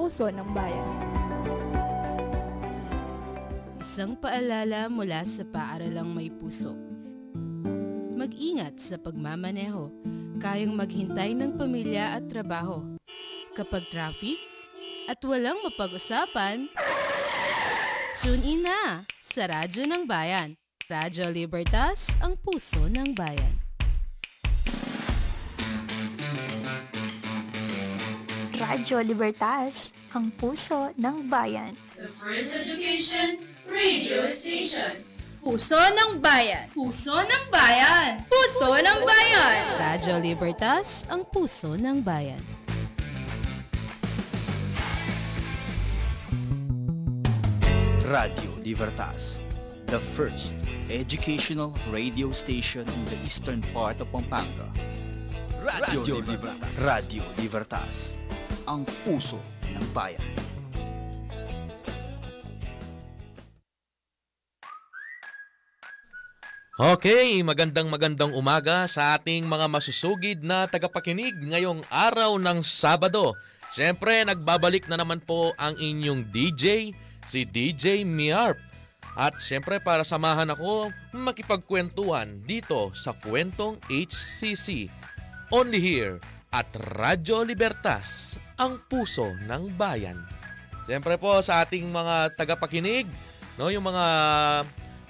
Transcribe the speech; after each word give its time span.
puso 0.00 0.32
ng 0.32 0.56
bayan. 0.56 0.90
Isang 3.84 4.16
paalala 4.16 4.88
mula 4.88 5.20
sa 5.28 5.44
paaralang 5.44 6.08
may 6.08 6.32
puso. 6.32 6.72
Mag-ingat 8.16 8.80
sa 8.80 8.96
pagmamaneho. 8.96 9.92
Kayang 10.40 10.72
maghintay 10.72 11.36
ng 11.36 11.52
pamilya 11.52 12.16
at 12.16 12.32
trabaho. 12.32 12.80
Kapag 13.52 13.92
traffic 13.92 14.40
at 15.04 15.20
walang 15.20 15.60
mapag-usapan, 15.68 16.64
tune 18.24 18.44
in 18.48 18.64
na 18.64 19.04
sa 19.20 19.52
Radyo 19.52 19.84
ng 19.84 20.08
Bayan. 20.08 20.56
Radyo 20.88 21.28
Libertas, 21.28 22.08
ang 22.24 22.40
puso 22.40 22.88
ng 22.88 23.12
bayan. 23.12 23.59
Radyo 28.70 29.02
Libertas, 29.02 29.90
ang 30.14 30.30
puso 30.30 30.94
ng 30.94 31.26
bayan. 31.26 31.74
The 31.98 32.06
First 32.22 32.54
Education 32.54 33.42
Radio 33.66 34.22
Station. 34.30 34.94
Puso 35.42 35.74
ng 35.74 36.22
bayan. 36.22 36.70
Puso 36.70 37.18
ng 37.18 37.44
bayan. 37.50 38.22
Puso 38.30 38.70
ng 38.70 38.98
bayan. 39.02 39.58
Radyo 39.74 40.22
Libertas, 40.22 41.02
ang 41.10 41.26
puso 41.26 41.74
ng 41.74 41.98
bayan. 41.98 42.38
Radio 48.06 48.54
Libertas, 48.62 49.42
the 49.90 49.98
first 49.98 50.54
educational 50.86 51.74
radio 51.90 52.30
station 52.30 52.86
in 52.86 53.02
the 53.10 53.18
eastern 53.26 53.66
part 53.74 53.98
of 53.98 54.06
Pampanga. 54.14 54.70
Radio, 55.58 56.22
Libertas. 56.22 56.70
Radio 56.78 57.26
Libertas, 57.34 58.16
ang 58.70 58.86
puso 59.02 59.42
ng 59.66 59.86
bayan. 59.90 60.22
Okay, 66.80 67.44
magandang 67.44 67.92
magandang 67.92 68.32
umaga 68.32 68.88
sa 68.88 69.18
ating 69.18 69.44
mga 69.44 69.66
masusugid 69.68 70.38
na 70.40 70.64
tagapakinig 70.64 71.36
ngayong 71.36 71.84
araw 71.92 72.40
ng 72.40 72.64
Sabado. 72.64 73.36
Siyempre, 73.74 74.24
nagbabalik 74.24 74.88
na 74.88 74.96
naman 74.96 75.20
po 75.20 75.52
ang 75.60 75.76
inyong 75.76 76.32
DJ, 76.32 76.96
si 77.28 77.40
DJ 77.44 78.06
Miarp. 78.08 78.56
At 79.12 79.42
siyempre, 79.44 79.76
para 79.82 80.08
samahan 80.08 80.48
ako 80.56 80.88
makipagkwentuhan 81.12 82.40
dito 82.48 82.94
sa 82.96 83.12
Kwentong 83.12 83.76
HCC. 83.92 84.88
Only 85.52 85.82
here 85.84 86.16
at 86.50 86.66
Radyo 86.74 87.44
Libertas, 87.46 88.40
ang 88.60 88.76
puso 88.92 89.32
ng 89.48 89.72
bayan. 89.72 90.20
Siyempre 90.84 91.16
po 91.16 91.32
sa 91.40 91.64
ating 91.64 91.88
mga 91.88 92.36
tagapakinig, 92.36 93.08
no, 93.56 93.72
yung 93.72 93.88
mga 93.88 94.06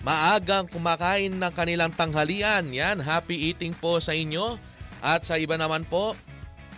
maagang 0.06 0.70
kumakain 0.70 1.34
ng 1.34 1.52
kanilang 1.52 1.90
tanghalian. 1.90 2.70
Yan, 2.70 3.02
happy 3.02 3.50
eating 3.50 3.74
po 3.74 3.98
sa 3.98 4.14
inyo. 4.14 4.54
At 5.02 5.26
sa 5.26 5.34
iba 5.34 5.58
naman 5.58 5.82
po, 5.82 6.14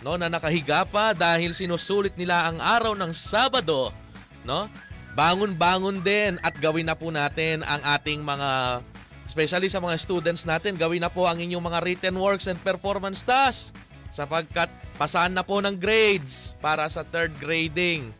no, 0.01 0.17
na 0.17 0.33
nakahiga 0.33 0.81
pa 0.89 1.13
dahil 1.13 1.53
sinusulit 1.53 2.17
nila 2.17 2.49
ang 2.49 2.57
araw 2.57 2.97
ng 2.97 3.13
Sabado, 3.13 3.93
no? 4.41 4.65
Bangon-bangon 5.13 6.01
din 6.01 6.41
at 6.41 6.57
gawin 6.57 6.89
na 6.89 6.97
po 6.97 7.13
natin 7.13 7.61
ang 7.61 7.85
ating 7.85 8.25
mga 8.25 8.81
especially 9.29 9.69
sa 9.69 9.79
mga 9.79 9.95
students 10.01 10.43
natin, 10.43 10.73
gawin 10.73 10.99
na 10.99 11.07
po 11.07 11.29
ang 11.29 11.37
inyong 11.37 11.63
mga 11.63 11.79
written 11.85 12.15
works 12.17 12.49
and 12.49 12.59
performance 12.59 13.21
tasks 13.21 13.71
sapagkat 14.13 14.69
pasahan 14.93 15.33
na 15.33 15.41
po 15.41 15.57
ng 15.57 15.73
grades 15.73 16.53
para 16.61 16.85
sa 16.85 17.01
third 17.01 17.33
grading, 17.41 18.13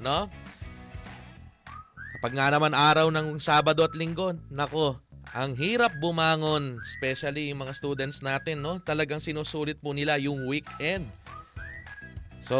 no? 0.00 0.32
Kapag 2.16 2.32
nga 2.32 2.48
naman 2.48 2.72
araw 2.72 3.12
ng 3.12 3.36
Sabado 3.36 3.84
at 3.84 3.92
Linggo, 3.92 4.32
nako, 4.48 4.96
ang 5.36 5.52
hirap 5.52 5.92
bumangon, 6.00 6.80
especially 6.80 7.52
yung 7.52 7.60
mga 7.60 7.76
students 7.76 8.24
natin, 8.24 8.64
no? 8.64 8.80
Talagang 8.80 9.20
sinusulit 9.20 9.76
po 9.76 9.92
nila 9.92 10.16
yung 10.16 10.48
weekend. 10.48 11.04
So, 12.40 12.56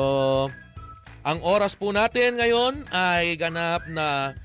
ang 1.25 1.41
oras 1.41 1.73
po 1.73 1.89
natin 1.89 2.37
ngayon 2.37 2.85
ay 2.93 3.41
ganap 3.41 3.89
na 3.89 4.37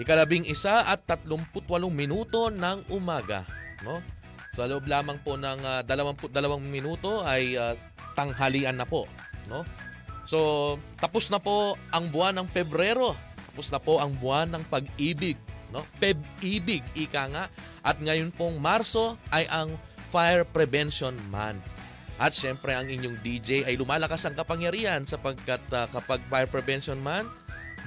ikalabing 0.00 0.48
isa 0.48 0.88
at 0.88 1.04
38 1.04 1.52
minuto 1.92 2.48
ng 2.48 2.88
umaga, 2.88 3.44
no? 3.84 4.00
Sa 4.56 4.64
loob 4.64 4.88
lamang 4.88 5.20
po 5.20 5.36
ng 5.36 5.60
uh, 5.60 5.84
22 5.84 6.32
minuto 6.64 7.20
ay 7.20 7.60
uh, 7.60 7.76
tanghalian 8.16 8.80
na 8.80 8.88
po, 8.88 9.04
no? 9.52 9.68
So, 10.24 10.80
tapos 10.96 11.28
na 11.28 11.36
po 11.36 11.76
ang 11.92 12.08
buwan 12.08 12.40
ng 12.40 12.48
Pebrero 12.48 13.12
tapos 13.56 13.72
na 13.72 13.80
po 13.80 13.96
ang 13.96 14.12
buwan 14.12 14.52
ng 14.52 14.68
pag-ibig, 14.68 15.40
no? 15.72 15.80
Peb-ibig, 15.96 16.84
ika 16.92 17.24
nga. 17.32 17.44
At 17.80 17.96
ngayon 17.96 18.28
pong 18.28 18.60
Marso 18.60 19.16
ay 19.32 19.48
ang 19.48 19.80
Fire 20.12 20.44
Prevention 20.44 21.16
Month. 21.32 21.64
At 22.20 22.36
syempre 22.36 22.76
ang 22.76 22.84
inyong 22.84 23.16
DJ 23.24 23.64
ay 23.64 23.80
lumalakas 23.80 24.28
ang 24.28 24.36
kapangyarihan 24.36 25.08
sapagkat 25.08 25.64
uh, 25.72 25.88
kapag 25.88 26.20
Fire 26.28 26.44
Prevention 26.52 27.00
Month, 27.00 27.32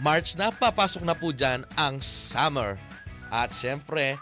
March 0.02 0.34
na, 0.34 0.50
papasok 0.50 1.06
na 1.06 1.14
po 1.14 1.30
dyan 1.30 1.62
ang 1.78 2.02
summer. 2.02 2.74
At 3.30 3.54
syempre, 3.54 4.18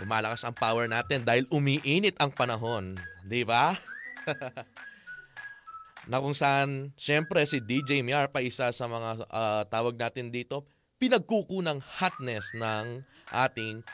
lumalakas 0.00 0.42
ang 0.42 0.54
power 0.56 0.90
natin 0.90 1.22
dahil 1.22 1.46
umiinit 1.50 2.18
ang 2.18 2.34
panahon. 2.34 2.98
Di 3.22 3.46
ba? 3.46 3.78
na 6.10 6.20
kung 6.20 6.36
saan, 6.36 6.92
syempre 6.98 7.44
si 7.48 7.60
DJ 7.62 8.04
Miar 8.04 8.28
pa 8.28 8.44
isa 8.44 8.68
sa 8.72 8.84
mga 8.84 9.24
uh, 9.28 9.62
tawag 9.68 9.96
natin 9.96 10.28
dito, 10.28 10.68
pinagkukunang 11.00 11.80
hotness 11.80 12.52
ng 12.56 13.04
ating 13.32 13.84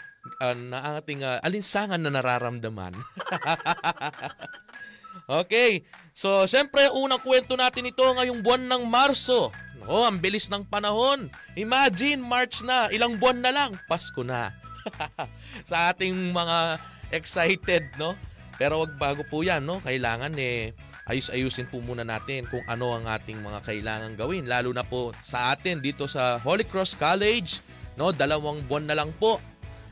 uh, 0.42 0.54
na 0.54 1.00
ating 1.00 1.22
uh, 1.24 1.38
alinsangan 1.44 2.00
na 2.00 2.12
nararamdaman. 2.12 2.94
okay. 5.40 5.86
So, 6.12 6.44
syempre, 6.44 6.90
unang 6.92 7.22
kwento 7.22 7.54
natin 7.56 7.88
ito 7.88 8.02
ngayong 8.02 8.42
buwan 8.44 8.66
ng 8.66 8.82
Marso. 8.84 9.54
Oh, 9.88 10.04
ang 10.04 10.20
bilis 10.20 10.52
ng 10.52 10.68
panahon. 10.68 11.32
Imagine, 11.56 12.20
March 12.20 12.60
na. 12.60 12.92
Ilang 12.92 13.16
buwan 13.16 13.40
na 13.40 13.50
lang. 13.50 13.70
Pasko 13.88 14.20
na. 14.20 14.52
sa 15.70 15.92
ating 15.92 16.12
mga 16.32 16.80
excited, 17.10 17.90
no? 17.98 18.14
Pero 18.60 18.84
wag 18.84 18.92
bago 19.00 19.22
po 19.24 19.40
yan, 19.40 19.64
no? 19.64 19.80
Kailangan 19.80 20.36
eh, 20.36 20.76
ayus-ayusin 21.08 21.66
po 21.72 21.80
muna 21.80 22.04
natin 22.04 22.46
kung 22.46 22.62
ano 22.68 22.92
ang 22.92 23.08
ating 23.08 23.40
mga 23.40 23.64
kailangan 23.64 24.12
gawin. 24.14 24.44
Lalo 24.46 24.70
na 24.70 24.84
po 24.84 25.16
sa 25.24 25.50
atin 25.56 25.80
dito 25.80 26.06
sa 26.06 26.38
Holy 26.38 26.68
Cross 26.68 26.94
College, 26.94 27.64
no, 27.96 28.12
dalawang 28.12 28.62
buwan 28.68 28.86
na 28.86 28.96
lang 28.96 29.10
po. 29.16 29.40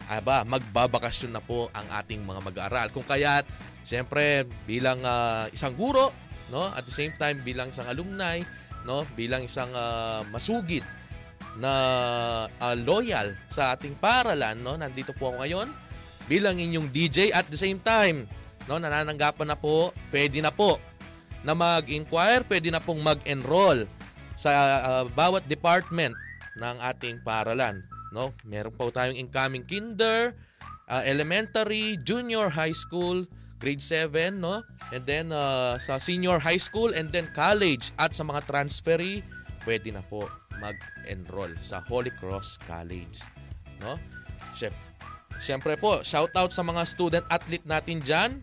Aba, 0.09 0.45
magbabakasyon 0.45 1.33
na 1.37 1.43
po 1.45 1.69
ang 1.77 1.85
ating 1.93 2.25
mga 2.25 2.41
mag-aaral. 2.41 2.89
Kung 2.93 3.05
kaya, 3.05 3.45
siyempre, 3.85 4.49
bilang 4.65 5.05
uh, 5.05 5.49
isang 5.53 5.77
guro, 5.77 6.13
no, 6.49 6.69
at 6.73 6.85
the 6.89 6.95
same 6.95 7.13
time 7.21 7.45
bilang 7.45 7.69
isang 7.73 7.89
alumni, 7.89 8.41
no, 8.89 9.05
bilang 9.17 9.45
isang 9.45 9.69
uh, 9.77 10.25
masugid 10.33 10.85
na 11.59 11.73
uh, 12.47 12.77
loyal 12.79 13.35
sa 13.51 13.75
ating 13.75 13.99
paralan, 13.99 14.55
no, 14.63 14.79
nandito 14.79 15.11
po 15.17 15.35
ako 15.35 15.43
ngayon 15.43 15.69
bilang 16.29 16.61
inyong 16.61 16.93
DJ 16.93 17.33
at 17.33 17.49
the 17.49 17.59
same 17.59 17.81
time, 17.83 18.29
no, 18.69 18.77
nanananggapan 18.77 19.49
na 19.49 19.57
po, 19.59 19.97
pwede 20.13 20.39
na 20.45 20.53
po 20.53 20.77
na 21.43 21.57
mag-inquire, 21.57 22.45
pwede 22.47 22.69
na 22.69 22.83
pong 22.83 23.01
mag-enroll 23.01 23.89
sa 24.39 24.53
uh, 24.85 25.05
bawat 25.09 25.49
department 25.49 26.15
ng 26.61 26.77
ating 26.85 27.25
paralan. 27.25 27.83
No? 28.13 28.37
Meron 28.45 28.75
po 28.77 28.93
tayong 28.93 29.17
incoming 29.17 29.65
kinder, 29.65 30.37
uh, 30.87 31.03
elementary, 31.03 31.97
junior 32.05 32.53
high 32.53 32.77
school, 32.77 33.25
grade 33.59 33.83
7, 33.83 34.39
no? 34.39 34.63
And 34.95 35.03
then 35.05 35.35
uh, 35.35 35.77
sa 35.83 35.99
senior 35.99 36.39
high 36.39 36.61
school 36.61 36.95
and 36.95 37.11
then 37.11 37.31
college 37.35 37.91
at 37.99 38.15
sa 38.15 38.23
mga 38.23 38.47
transferee, 38.47 39.25
pwede 39.67 39.91
na 39.91 40.01
po 40.07 40.31
mag-enroll 40.59 41.55
sa 41.63 41.81
Holy 41.87 42.11
Cross 42.19 42.59
College, 42.67 43.23
no? 43.83 43.97
Siyempre 45.39 45.79
po, 45.79 46.03
shout 46.03 46.35
out 46.35 46.51
sa 46.51 46.67
mga 46.67 46.83
student 46.83 47.25
athlete 47.31 47.63
natin 47.63 48.03
diyan 48.03 48.43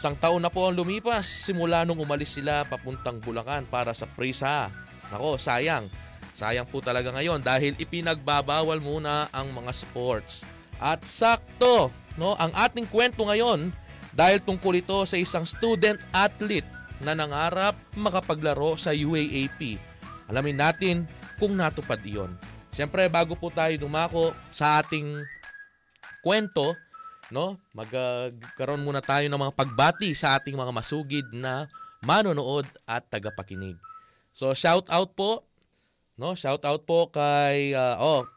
Isang 0.00 0.16
taon 0.16 0.40
na 0.40 0.48
po 0.48 0.64
ang 0.64 0.72
lumipas 0.72 1.28
simula 1.28 1.84
nung 1.84 2.00
umalis 2.00 2.32
sila 2.38 2.64
papuntang 2.64 3.20
Bulacan 3.20 3.68
para 3.68 3.92
sa 3.92 4.08
Prisa. 4.08 4.72
Nako, 5.12 5.36
sayang. 5.36 5.92
Sayang 6.32 6.64
po 6.64 6.80
talaga 6.80 7.12
ngayon 7.12 7.44
dahil 7.44 7.76
ipinagbabawal 7.76 8.80
muna 8.80 9.28
ang 9.28 9.52
mga 9.52 9.68
sports. 9.76 10.48
At 10.80 11.04
sakto, 11.04 11.92
no, 12.16 12.32
ang 12.40 12.48
ating 12.56 12.88
kwento 12.88 13.28
ngayon 13.28 13.76
dahil 14.16 14.40
tungkol 14.40 14.80
ito 14.80 15.04
sa 15.04 15.20
isang 15.20 15.44
student 15.44 16.00
athlete 16.16 16.64
na 17.04 17.12
nangarap 17.12 17.76
makapaglaro 17.92 18.80
sa 18.80 18.96
UAAP. 18.96 19.76
Alamin 20.32 20.64
natin 20.64 21.04
kung 21.40 21.56
natupad 21.56 21.98
iyon. 22.04 22.36
Siyempre, 22.70 23.08
bago 23.08 23.32
po 23.34 23.48
tayo 23.48 23.72
dumako 23.80 24.36
sa 24.52 24.84
ating 24.84 25.24
kwento, 26.20 26.76
no? 27.32 27.56
Magkaroon 27.72 28.84
muna 28.84 29.00
tayo 29.00 29.24
ng 29.26 29.40
mga 29.40 29.56
pagbati 29.56 30.12
sa 30.12 30.36
ating 30.36 30.54
mga 30.54 30.70
masugid 30.76 31.26
na 31.32 31.64
manonood 32.04 32.68
at 32.84 33.08
tagapakinig. 33.08 33.80
So 34.36 34.52
shout 34.52 34.86
out 34.92 35.16
po 35.16 35.50
No, 36.20 36.36
shout 36.36 36.60
out 36.68 36.84
po 36.84 37.08
kay 37.08 37.72
uh, 37.72 37.96
oh 37.96 38.28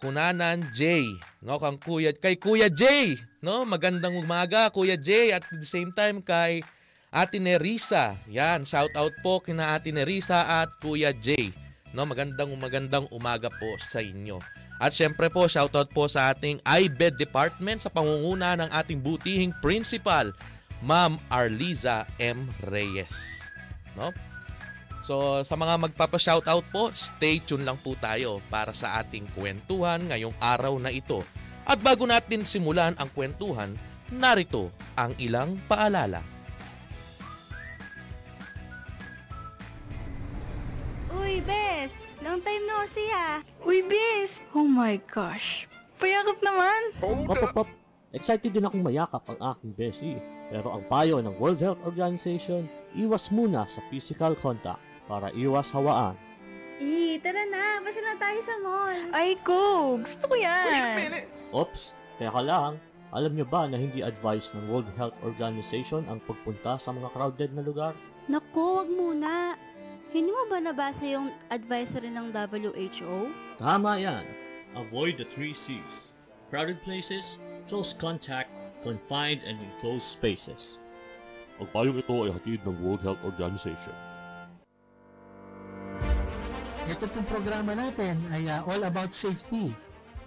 Kunanan 0.00 0.72
J, 0.72 1.04
no, 1.44 1.60
kang 1.60 1.76
Kuya 1.76 2.16
kay 2.16 2.40
Kuya 2.40 2.72
J, 2.72 3.12
no? 3.44 3.68
Magandang 3.68 4.16
umaga 4.16 4.72
Kuya 4.72 4.96
J 4.96 5.36
at 5.36 5.44
at 5.44 5.60
the 5.60 5.68
same 5.68 5.92
time 5.92 6.24
kay 6.24 6.64
Ate 7.12 7.36
Nerisa. 7.36 8.16
Yan, 8.32 8.64
shout 8.64 8.96
out 8.96 9.12
po 9.20 9.36
kina 9.44 9.76
Ate 9.76 9.92
Nerisa 9.92 10.48
at 10.48 10.72
Kuya 10.80 11.12
J. 11.12 11.52
No, 11.96 12.04
magandang 12.04 12.52
magandang 12.60 13.06
umaga 13.08 13.48
po 13.48 13.80
sa 13.80 14.04
inyo. 14.04 14.38
At 14.76 14.92
syempre 14.92 15.32
po, 15.32 15.48
shout 15.48 15.72
out 15.74 15.90
po 15.90 16.04
sa 16.06 16.30
ating 16.30 16.60
IBED 16.62 17.16
department 17.16 17.82
sa 17.82 17.90
pangunguna 17.90 18.54
ng 18.60 18.70
ating 18.70 19.00
butihing 19.00 19.56
principal, 19.58 20.30
Ma'am 20.84 21.18
Arliza 21.26 22.06
M. 22.20 22.46
Reyes. 22.68 23.42
No? 23.98 24.14
So 25.02 25.40
sa 25.42 25.56
mga 25.56 25.88
magpapa-shoutout 25.88 26.68
po, 26.68 26.92
stay 26.92 27.40
tuned 27.40 27.64
lang 27.64 27.80
po 27.80 27.96
tayo 27.96 28.44
para 28.52 28.76
sa 28.76 29.00
ating 29.00 29.24
kwentuhan 29.32 30.04
ngayong 30.04 30.36
araw 30.36 30.76
na 30.76 30.92
ito. 30.92 31.24
At 31.64 31.80
bago 31.80 32.04
natin 32.04 32.44
simulan 32.44 32.92
ang 33.00 33.08
kwentuhan, 33.16 33.74
narito 34.12 34.68
ang 34.94 35.16
ilang 35.16 35.56
paalala. 35.64 36.20
Uy, 41.16 41.40
Bes! 41.40 41.92
Long 42.20 42.42
time 42.44 42.64
no 42.68 42.84
see 42.90 43.08
ah! 43.14 43.40
Uy, 43.64 43.80
Bis! 43.86 44.44
Oh 44.52 44.68
my 44.68 45.00
gosh! 45.08 45.64
Payakap 45.96 46.38
naman! 46.44 46.80
Pop, 47.00 47.24
pop, 47.24 47.64
pop. 47.64 47.68
Excited 48.12 48.52
din 48.52 48.64
akong 48.64 48.84
mayakap 48.84 49.24
ang 49.32 49.38
aking 49.52 49.72
beshi. 49.76 50.12
Pero 50.48 50.72
ang 50.72 50.84
payo 50.88 51.20
ng 51.20 51.36
World 51.36 51.60
Health 51.60 51.80
Organization, 51.84 52.64
iwas 52.96 53.28
muna 53.28 53.68
sa 53.68 53.84
physical 53.92 54.32
contact 54.36 54.80
para 55.04 55.28
iwas 55.36 55.68
hawaan. 55.72 56.16
Eh, 56.78 57.20
tara 57.20 57.44
na! 57.48 57.80
Masya 57.84 58.02
na 58.04 58.14
tayo 58.16 58.40
sa 58.40 58.54
mall! 58.60 58.98
Ay, 59.12 59.36
ko! 59.44 59.96
Gusto 60.00 60.24
ko 60.30 60.34
yan! 60.36 61.28
Oops, 61.52 61.82
teka 62.16 62.40
lang. 62.40 62.80
Alam 63.08 63.32
niyo 63.40 63.48
ba 63.48 63.64
na 63.64 63.80
hindi 63.80 64.04
advised 64.04 64.52
ng 64.52 64.68
World 64.68 64.88
Health 65.00 65.16
Organization 65.24 66.04
ang 66.12 66.20
pagpunta 66.28 66.76
sa 66.76 66.92
mga 66.92 67.08
crowded 67.12 67.50
na 67.56 67.64
lugar? 67.64 67.92
Naku, 68.28 68.84
wag 68.84 68.90
muna! 68.92 69.56
Hindi 70.08 70.32
mo 70.32 70.48
ba 70.48 70.56
nabasa 70.56 71.04
yung 71.04 71.28
advisory 71.52 72.08
ng 72.08 72.32
WHO? 72.32 73.28
Tama 73.60 74.00
yan. 74.00 74.24
Avoid 74.72 75.20
the 75.20 75.28
three 75.28 75.52
C's. 75.52 76.16
Crowded 76.48 76.80
places, 76.80 77.36
close 77.68 77.92
contact, 77.92 78.48
confined 78.80 79.44
and 79.44 79.60
enclosed 79.60 80.08
spaces. 80.08 80.80
Ang 81.60 81.68
payong 81.76 82.00
ito 82.00 82.16
ay 82.24 82.32
hatid 82.32 82.64
ng 82.64 82.80
World 82.80 83.04
Health 83.04 83.20
Organization. 83.20 83.92
Ito 86.88 87.04
pong 87.12 87.28
programa 87.28 87.76
natin 87.76 88.16
ay 88.32 88.48
uh, 88.48 88.64
all 88.64 88.88
about 88.88 89.12
safety. 89.12 89.76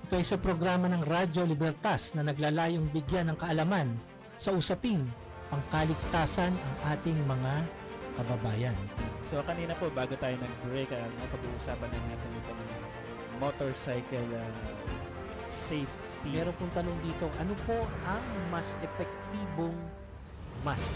Ito 0.05 0.21
ay 0.21 0.25
sa 0.29 0.37
programa 0.37 0.93
ng 0.93 1.01
Radyo 1.01 1.41
Libertas 1.41 2.13
na 2.13 2.21
naglalayong 2.21 2.85
bigyan 2.93 3.33
ng 3.33 3.37
kaalaman 3.41 3.97
sa 4.37 4.53
usaping 4.53 5.01
pangkaligtasan 5.49 6.53
ang 6.53 6.77
ating 6.93 7.17
mga 7.25 7.80
kababayan. 8.19 8.75
So 9.21 9.39
kanina 9.45 9.77
po 9.77 9.87
bago 9.93 10.13
tayo 10.17 10.35
nag-break, 10.39 10.91
uh, 10.91 11.07
napag-uusapan 11.21 11.89
na 11.89 11.99
natin 12.11 12.29
itong 12.43 12.61
uh, 12.61 12.79
motorcycle 13.39 14.29
uh, 14.35 14.51
safety. 15.51 16.29
Meron 16.29 16.53
pong 16.57 16.73
tanong 16.77 16.97
dito, 17.01 17.25
ano 17.41 17.53
po 17.65 17.77
ang 18.05 18.25
mas 18.53 18.77
epektibong 18.85 19.75
mask? 20.61 20.93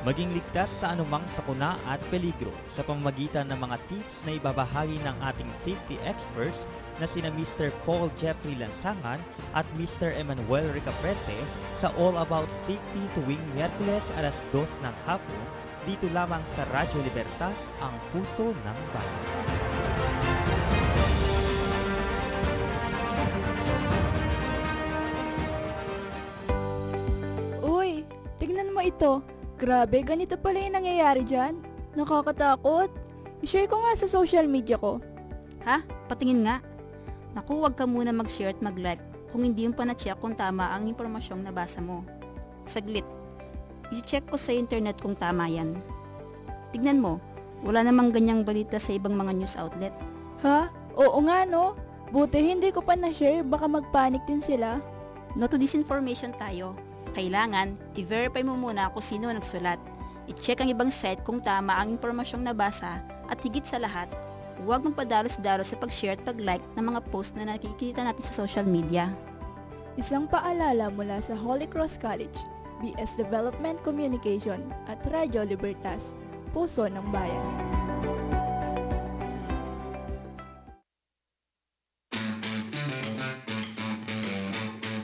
Maging 0.00 0.32
ligtas 0.32 0.72
sa 0.80 0.96
anumang 0.96 1.20
sakuna 1.28 1.76
at 1.84 2.00
peligro 2.08 2.56
sa 2.72 2.80
pamamagitan 2.80 3.44
ng 3.52 3.60
mga 3.60 3.76
tips 3.92 4.16
na 4.24 4.32
ibabahagi 4.40 4.96
ng 5.04 5.16
ating 5.28 5.50
safety 5.60 6.00
experts 6.08 6.64
na 6.96 7.04
sina 7.04 7.28
Mr. 7.36 7.68
Paul 7.84 8.08
Jeffrey 8.16 8.56
Lansangan 8.56 9.20
at 9.52 9.68
Mr. 9.76 10.16
Emmanuel 10.16 10.72
Ricaprete 10.72 11.36
sa 11.76 11.92
All 12.00 12.16
About 12.16 12.48
Safety 12.64 13.04
tuwing 13.12 13.40
Miyerkules 13.52 14.04
alas 14.16 14.36
2 14.56 14.64
ng 14.64 14.94
hapon 15.04 15.42
dito 15.88 16.06
lamang 16.12 16.44
sa 16.52 16.68
Radyo 16.68 17.00
Libertas, 17.00 17.56
ang 17.80 17.94
puso 18.12 18.52
ng 18.52 18.78
bayan. 18.92 19.24
Uy, 27.64 28.04
tignan 28.36 28.72
mo 28.76 28.84
ito. 28.84 29.24
Grabe, 29.60 30.00
ganito 30.04 30.40
pala 30.40 30.60
yung 30.60 30.76
nangyayari 30.80 31.24
dyan. 31.24 31.60
Nakakatakot. 31.96 32.88
I-share 33.40 33.68
ko 33.68 33.80
nga 33.80 33.92
sa 33.96 34.08
social 34.08 34.48
media 34.48 34.80
ko. 34.80 35.00
Ha? 35.64 35.84
Patingin 36.08 36.48
nga. 36.48 36.64
Naku, 37.36 37.60
wag 37.60 37.76
ka 37.76 37.84
muna 37.84 38.12
mag-share 38.12 38.56
at 38.56 38.60
mag-like 38.64 39.00
kung 39.30 39.46
hindi 39.46 39.64
yung 39.68 39.76
pa-check 39.76 40.18
kung 40.18 40.34
tama 40.34 40.72
ang 40.74 40.90
impormasyong 40.90 41.44
nabasa 41.44 41.78
mo. 41.78 42.02
Saglit. 42.66 43.19
I-check 43.90 44.30
ko 44.30 44.38
sa 44.38 44.54
internet 44.54 45.02
kung 45.02 45.18
tama 45.18 45.50
yan. 45.50 45.74
Tignan 46.70 47.02
mo, 47.02 47.18
wala 47.66 47.82
namang 47.82 48.14
ganyang 48.14 48.46
balita 48.46 48.78
sa 48.78 48.94
ibang 48.94 49.18
mga 49.18 49.34
news 49.34 49.58
outlet. 49.58 49.92
Ha? 50.46 50.70
Oo 50.96 51.18
nga 51.26 51.42
no. 51.44 51.74
Buti 52.10 52.42
hindi 52.42 52.74
ko 52.74 52.82
pa 52.82 52.98
na-share, 52.98 53.46
baka 53.46 53.70
mag-panic 53.70 54.22
din 54.26 54.42
sila. 54.42 54.82
No 55.38 55.46
to 55.46 55.58
disinformation 55.58 56.34
tayo. 56.34 56.74
Kailangan, 57.14 57.74
i-verify 57.98 58.42
mo 58.42 58.54
muna 58.54 58.90
kung 58.94 59.02
sino 59.02 59.30
nagsulat. 59.30 59.78
I-check 60.30 60.62
ang 60.62 60.70
ibang 60.70 60.90
site 60.94 61.26
kung 61.26 61.42
tama 61.42 61.74
ang 61.74 61.90
impormasyong 61.98 62.46
nabasa 62.46 63.02
at 63.26 63.38
higit 63.42 63.66
sa 63.66 63.82
lahat, 63.82 64.06
huwag 64.62 64.86
magpadalos-dalos 64.86 65.74
sa 65.74 65.78
pag-share 65.78 66.14
at 66.14 66.22
pag-like 66.22 66.62
ng 66.78 66.84
mga 66.94 67.00
post 67.10 67.34
na 67.34 67.46
nakikita 67.46 68.06
natin 68.06 68.22
sa 68.22 68.46
social 68.46 68.66
media. 68.66 69.10
Isang 69.98 70.30
paalala 70.30 70.86
mula 70.90 71.18
sa 71.18 71.34
Holy 71.34 71.66
Cross 71.66 71.98
College, 71.98 72.38
BS 72.80 73.20
Development 73.20 73.76
Communication 73.84 74.72
at 74.88 74.98
Radyo 75.04 75.44
Libertas, 75.44 76.16
Puso 76.50 76.88
ng 76.88 77.06
Bayan. 77.14 77.46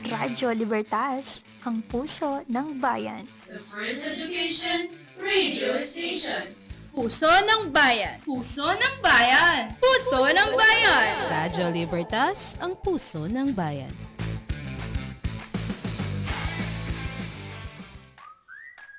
Radyo 0.07 0.51
Libertas, 0.51 1.45
ang 1.63 1.79
puso 1.85 2.43
ng 2.51 2.81
bayan. 2.81 3.23
The 3.47 3.63
First 3.71 4.01
Education 4.07 4.91
Radio 5.21 5.77
Station. 5.79 6.51
Puso 6.95 7.29
ng 7.29 7.69
Bayan. 7.69 8.17
Puso 8.25 8.65
ng 8.65 8.95
Bayan. 9.05 9.77
Puso 9.77 10.25
ng 10.25 10.49
Bayan. 10.57 11.13
Radyo 11.29 11.65
Libertas, 11.69 12.57
ang 12.57 12.73
puso 12.73 13.29
ng 13.29 13.53
bayan. 13.53 14.06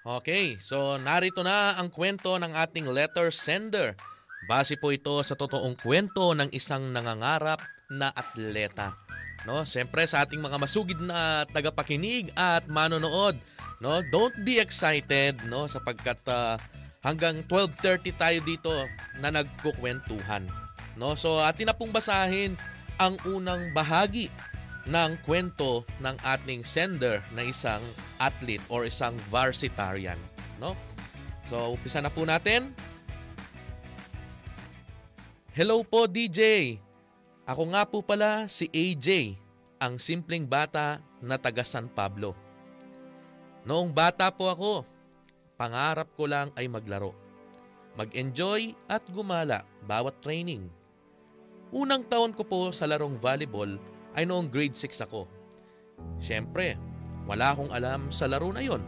Okay, 0.08 0.56
so 0.56 0.96
narito 0.96 1.44
na 1.44 1.76
ang 1.76 1.92
kwento 1.92 2.32
ng 2.40 2.56
ating 2.56 2.88
letter 2.88 3.28
sender. 3.28 3.92
Base 4.48 4.72
po 4.80 4.88
ito 4.88 5.20
sa 5.20 5.36
totoong 5.36 5.76
kwento 5.76 6.32
ng 6.32 6.48
isang 6.56 6.88
nangangarap 6.88 7.60
na 7.92 8.08
atleta. 8.16 8.96
No, 9.44 9.68
siyempre 9.68 10.08
sa 10.08 10.24
ating 10.24 10.40
mga 10.40 10.56
masugid 10.56 10.96
na 10.96 11.44
tagapakinig 11.52 12.32
at 12.40 12.64
manonood, 12.72 13.36
no, 13.84 14.00
don't 14.08 14.32
be 14.48 14.56
excited, 14.56 15.44
no, 15.44 15.68
sapagkat 15.68 16.24
uh, 16.24 16.56
hanggang 17.04 17.44
12:30 17.44 18.08
tayo 18.16 18.38
dito 18.40 18.72
na 19.20 19.28
nagkukwentuhan. 19.28 20.48
No, 20.96 21.20
so 21.20 21.36
atin 21.44 21.68
na 21.68 21.76
pong 21.76 21.92
basahin 21.92 22.56
ang 22.96 23.20
unang 23.28 23.76
bahagi 23.76 24.32
ng 24.88 25.21
kwento 25.28 25.85
ng 26.00 26.16
ating 26.25 26.64
sender 26.64 27.21
na 27.37 27.45
isang 27.45 27.85
athlete 28.16 28.64
or 28.73 28.88
isang 28.88 29.12
varsitarian, 29.28 30.16
no? 30.57 30.73
So, 31.45 31.76
umpisa 31.76 32.00
na 32.00 32.09
po 32.09 32.25
natin. 32.25 32.73
Hello 35.52 35.85
po 35.85 36.09
DJ. 36.09 36.76
Ako 37.45 37.73
nga 37.73 37.85
po 37.85 38.00
pala 38.00 38.49
si 38.49 38.68
AJ, 38.73 39.37
ang 39.80 39.97
simpleng 39.97 40.45
bata 40.45 41.00
na 41.21 41.37
taga 41.40 41.64
San 41.64 41.88
Pablo. 41.88 42.37
Noong 43.64 43.92
bata 43.92 44.33
po 44.33 44.49
ako, 44.52 44.73
pangarap 45.61 46.09
ko 46.16 46.25
lang 46.28 46.49
ay 46.57 46.68
maglaro. 46.68 47.12
Mag-enjoy 47.97 48.76
at 48.88 49.04
gumala 49.11 49.64
bawat 49.85 50.16
training. 50.25 50.68
Unang 51.73 52.07
taon 52.09 52.33
ko 52.33 52.45
po 52.47 52.73
sa 52.73 52.88
larong 52.88 53.21
volleyball 53.21 53.76
ay 54.18 54.26
noong 54.26 54.50
grade 54.50 54.75
6 54.75 55.06
ako. 55.06 55.30
Siyempre, 56.18 56.75
wala 57.30 57.54
akong 57.54 57.70
alam 57.70 58.10
sa 58.10 58.26
laro 58.26 58.50
na 58.50 58.66
yon. 58.66 58.82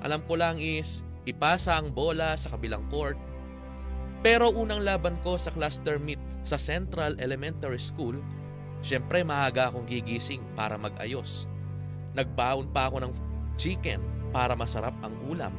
Alam 0.00 0.24
ko 0.24 0.40
lang 0.40 0.56
is 0.56 1.04
ipasa 1.28 1.76
ang 1.76 1.92
bola 1.92 2.32
sa 2.40 2.48
kabilang 2.56 2.88
court. 2.88 3.20
Pero 4.24 4.48
unang 4.48 4.80
laban 4.80 5.20
ko 5.20 5.36
sa 5.36 5.52
cluster 5.52 6.00
meet 6.00 6.20
sa 6.40 6.56
Central 6.56 7.20
Elementary 7.20 7.76
School, 7.76 8.16
siyempre 8.80 9.20
maaga 9.20 9.68
akong 9.68 9.84
gigising 9.84 10.40
para 10.56 10.80
mag-ayos. 10.80 11.44
Nagbaon 12.16 12.72
pa 12.72 12.88
ako 12.88 13.04
ng 13.04 13.12
chicken 13.60 14.00
para 14.32 14.56
masarap 14.56 14.96
ang 15.04 15.12
ulam. 15.28 15.52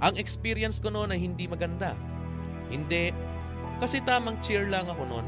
Ang 0.00 0.16
experience 0.16 0.80
ko 0.80 0.88
noon 0.88 1.12
ay 1.12 1.20
hindi 1.20 1.44
maganda. 1.44 1.92
Hindi 2.72 3.12
Kasi 3.82 3.98
tamang 4.06 4.38
cheer 4.38 4.70
lang 4.70 4.86
ako 4.86 5.02
noon 5.02 5.26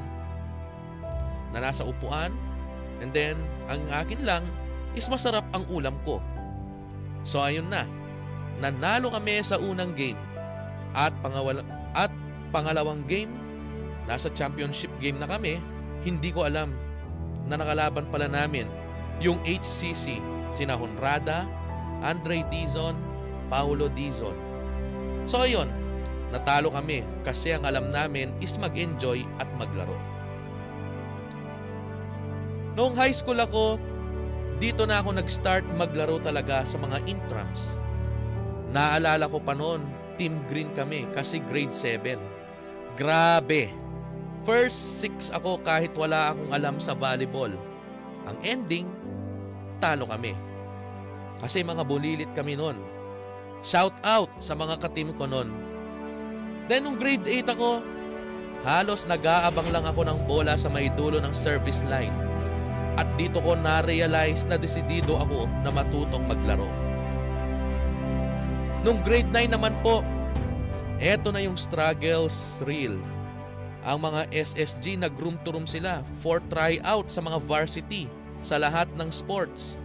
na 1.50 1.58
nasa 1.58 1.82
upuan 1.82 2.30
and 3.00 3.12
then 3.12 3.36
ang 3.68 3.84
akin 3.92 4.20
lang 4.24 4.44
is 4.96 5.08
masarap 5.10 5.44
ang 5.52 5.68
ulam 5.68 5.96
ko. 6.02 6.18
So 7.26 7.42
ayun 7.42 7.68
na, 7.68 7.84
nanalo 8.62 9.12
kami 9.12 9.42
sa 9.44 9.60
unang 9.60 9.92
game 9.92 10.18
at, 10.96 11.12
pangawala, 11.20 11.60
at 11.92 12.08
pangalawang 12.54 13.04
game, 13.04 13.32
nasa 14.08 14.32
championship 14.32 14.88
game 15.02 15.20
na 15.20 15.28
kami, 15.28 15.60
hindi 16.06 16.30
ko 16.32 16.48
alam 16.48 16.72
na 17.50 17.60
nakalaban 17.60 18.08
pala 18.08 18.30
namin 18.30 18.70
yung 19.20 19.40
HCC, 19.44 20.20
sina 20.56 20.76
Honrada, 20.76 21.44
Andre 22.00 22.44
Dizon, 22.48 22.96
Paulo 23.52 23.92
Dizon. 23.92 24.36
So 25.26 25.42
ayun, 25.42 25.68
natalo 26.30 26.70
kami 26.72 27.02
kasi 27.26 27.52
ang 27.52 27.66
alam 27.66 27.90
namin 27.90 28.32
is 28.40 28.54
mag-enjoy 28.56 29.26
at 29.42 29.48
maglaro. 29.58 29.96
Noong 32.76 32.92
high 32.92 33.16
school 33.16 33.40
ako, 33.40 33.80
dito 34.60 34.84
na 34.84 35.00
ako 35.00 35.16
nag-start 35.16 35.64
maglaro 35.80 36.20
talaga 36.20 36.60
sa 36.68 36.76
mga 36.76 37.00
intrams. 37.08 37.80
Naalala 38.68 39.24
ko 39.32 39.40
pa 39.40 39.56
noon, 39.56 39.88
Team 40.20 40.44
Green 40.44 40.68
kami 40.76 41.08
kasi 41.16 41.40
grade 41.40 41.72
7. 41.72 42.20
Grabe! 43.00 43.72
First 44.44 45.02
six 45.02 45.32
ako 45.32 45.58
kahit 45.64 45.96
wala 45.96 46.36
akong 46.36 46.52
alam 46.52 46.76
sa 46.76 46.92
volleyball. 46.92 47.50
Ang 48.28 48.36
ending, 48.44 48.86
talo 49.80 50.04
kami. 50.06 50.36
Kasi 51.40 51.64
mga 51.64 51.80
bulilit 51.82 52.30
kami 52.36 52.60
noon. 52.60 52.76
Shout 53.64 53.96
out 54.04 54.28
sa 54.38 54.52
mga 54.52 54.78
katim 54.84 55.16
ko 55.16 55.24
noon. 55.24 55.48
Then 56.68 56.84
nung 56.84 57.00
grade 57.00 57.24
8 57.24 57.56
ako, 57.56 57.80
halos 58.68 59.08
nag-aabang 59.08 59.72
lang 59.72 59.88
ako 59.88 60.04
ng 60.04 60.18
bola 60.28 60.60
sa 60.60 60.68
may 60.68 60.92
dulo 60.92 61.18
ng 61.24 61.32
service 61.32 61.80
line. 61.88 62.25
At 62.96 63.08
dito 63.20 63.44
ko 63.44 63.52
na-realize 63.52 64.48
na 64.48 64.56
desidido 64.56 65.20
ako 65.20 65.44
na 65.60 65.68
matutong 65.68 66.24
maglaro. 66.24 66.68
Nung 68.80 69.04
grade 69.04 69.28
9 69.28 69.52
naman 69.52 69.76
po, 69.84 70.00
eto 70.96 71.28
na 71.28 71.44
yung 71.44 71.60
struggles 71.60 72.60
real. 72.64 72.96
Ang 73.86 74.02
mga 74.02 74.32
SSG 74.32 74.98
nag-room 74.98 75.38
to 75.44 75.54
room 75.54 75.68
sila 75.68 76.02
for 76.24 76.40
tryout 76.50 77.12
sa 77.12 77.20
mga 77.22 77.38
varsity 77.44 78.08
sa 78.40 78.56
lahat 78.58 78.88
ng 78.96 79.12
sports. 79.12 79.78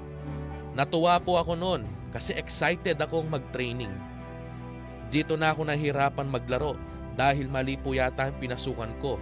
Natuwa 0.73 1.19
po 1.19 1.35
ako 1.35 1.53
noon 1.53 1.83
kasi 2.15 2.31
excited 2.33 2.95
akong 2.97 3.27
mag-training. 3.27 3.91
Dito 5.11 5.35
na 5.35 5.51
ako 5.51 5.67
nahirapan 5.67 6.31
maglaro 6.31 6.79
dahil 7.19 7.51
mali 7.51 7.75
po 7.75 7.91
yata 7.91 8.31
ang 8.31 8.35
pinasukan 8.39 8.95
ko 9.03 9.19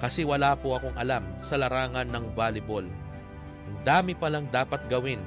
kasi 0.00 0.24
wala 0.24 0.56
po 0.56 0.76
akong 0.76 0.96
alam 0.96 1.24
sa 1.44 1.60
larangan 1.60 2.08
ng 2.08 2.24
volleyball. 2.32 2.84
Ang 3.66 3.76
dami 3.82 4.12
palang 4.14 4.46
dapat 4.50 4.86
gawin 4.86 5.18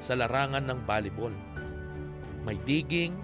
sa 0.00 0.16
larangan 0.16 0.64
ng 0.64 0.78
volleyball. 0.84 1.32
May 2.44 2.56
digging, 2.64 3.16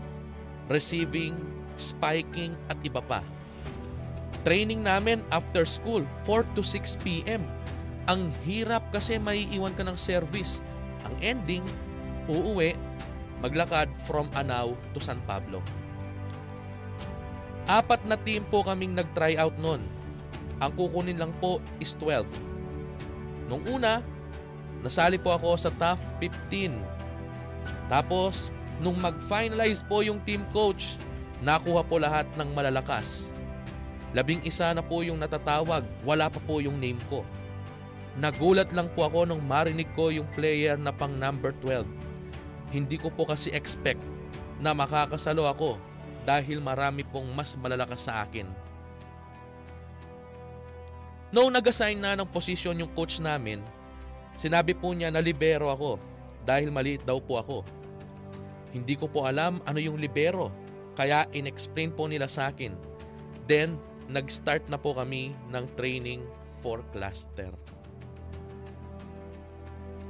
receiving, 0.69 1.37
spiking 1.77 2.57
at 2.69 2.77
iba 2.85 3.01
pa. 3.01 3.21
Training 4.45 4.85
namin 4.85 5.27
after 5.35 5.67
school, 5.67 6.07
4 6.29 6.45
to 6.55 6.63
6 6.63 7.01
p.m. 7.03 7.43
Ang 8.07 8.31
hirap 8.47 8.87
kasi 8.95 9.19
may 9.19 9.49
iwan 9.51 9.75
ka 9.75 9.83
ng 9.83 9.99
service. 9.99 10.63
Ang 11.03 11.15
ending, 11.19 11.65
uuwi, 12.31 12.79
maglakad 13.43 13.91
from 14.07 14.31
Anao 14.39 14.79
to 14.95 15.03
San 15.03 15.19
Pablo. 15.27 15.59
Apat 17.67 18.07
na 18.07 18.15
team 18.15 18.47
po 18.47 18.63
kaming 18.63 18.95
nag-try 18.95 19.35
out 19.35 19.59
noon. 19.59 19.83
Ang 20.63 20.71
kukunin 20.79 21.19
lang 21.19 21.35
po 21.43 21.59
is 21.83 21.99
12. 21.99 22.23
Nung 23.51 23.67
una, 23.67 24.07
nasali 24.87 25.19
po 25.19 25.35
ako 25.35 25.59
sa 25.59 25.75
top 25.75 25.99
15. 26.23 26.79
Tapos, 27.91 28.55
nung 28.79 28.95
mag-finalize 28.95 29.83
po 29.83 30.07
yung 30.07 30.23
team 30.23 30.47
coach, 30.55 30.95
nakuha 31.43 31.83
po 31.83 31.99
lahat 31.99 32.31
ng 32.39 32.55
malalakas. 32.55 33.35
Labing 34.15 34.47
isa 34.47 34.71
na 34.71 34.81
po 34.81 35.03
yung 35.03 35.19
natatawag, 35.19 35.83
wala 36.07 36.31
pa 36.31 36.39
po 36.39 36.63
yung 36.63 36.79
name 36.79 37.03
ko. 37.11 37.27
Nagulat 38.17 38.71
lang 38.73 38.89
po 38.95 39.05
ako 39.05 39.29
nung 39.29 39.43
marinig 39.43 39.91
ko 39.93 40.09
yung 40.09 40.25
player 40.39 40.79
na 40.79 40.95
pang 40.95 41.13
number 41.13 41.53
12. 41.61 41.85
Hindi 42.73 42.97
ko 42.97 43.11
po 43.11 43.29
kasi 43.29 43.53
expect 43.53 44.01
na 44.57 44.73
makakasalo 44.73 45.45
ako 45.51 45.77
dahil 46.25 46.65
marami 46.65 47.05
pong 47.05 47.29
mas 47.35 47.53
malalakas 47.59 48.09
sa 48.09 48.25
akin. 48.25 48.49
Noong 51.35 51.53
nag-assign 51.53 51.99
na 51.99 52.17
ng 52.17 52.29
posisyon 52.31 52.81
yung 52.81 52.93
coach 52.97 53.21
namin, 53.21 53.61
sinabi 54.41 54.73
po 54.77 54.93
niya 54.93 55.13
na 55.13 55.21
libero 55.21 55.69
ako 55.73 56.01
dahil 56.47 56.71
maliit 56.71 57.03
daw 57.03 57.19
po 57.19 57.41
ako. 57.41 57.59
Hindi 58.71 58.95
ko 58.95 59.09
po 59.09 59.25
alam 59.25 59.59
ano 59.65 59.79
yung 59.81 59.97
libero, 59.97 60.53
kaya 60.97 61.29
in-explain 61.33 61.93
po 61.93 62.09
nila 62.09 62.29
sa 62.29 62.53
akin. 62.53 62.73
Then, 63.47 63.79
nag-start 64.07 64.67
na 64.71 64.79
po 64.79 64.95
kami 64.95 65.35
ng 65.51 65.65
training 65.75 66.23
for 66.63 66.83
cluster. 66.95 67.51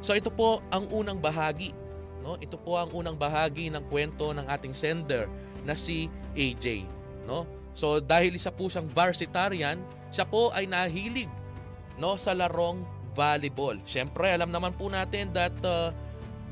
So 0.04 0.14
ito 0.14 0.30
po 0.30 0.62
ang 0.70 0.86
unang 0.92 1.18
bahagi. 1.18 1.74
No? 2.22 2.38
Ito 2.38 2.60
po 2.60 2.78
ang 2.78 2.94
unang 2.94 3.18
bahagi 3.18 3.72
ng 3.74 3.82
kwento 3.90 4.30
ng 4.30 4.46
ating 4.46 4.70
sender 4.70 5.26
na 5.66 5.74
si 5.74 6.06
AJ. 6.38 6.86
No? 7.26 7.42
So 7.74 7.98
dahil 7.98 8.38
isa 8.38 8.54
po 8.54 8.70
siyang 8.70 8.86
varsitarian, 8.86 9.82
siya 10.14 10.22
po 10.22 10.54
ay 10.54 10.70
nahilig 10.70 11.28
no, 11.98 12.14
sa 12.16 12.32
larong 12.32 12.86
volleyball. 13.16 13.80
Siyempre, 13.88 14.28
alam 14.28 14.52
naman 14.52 14.76
po 14.76 14.92
natin 14.92 15.32
that 15.32 15.56
uh, 15.64 15.90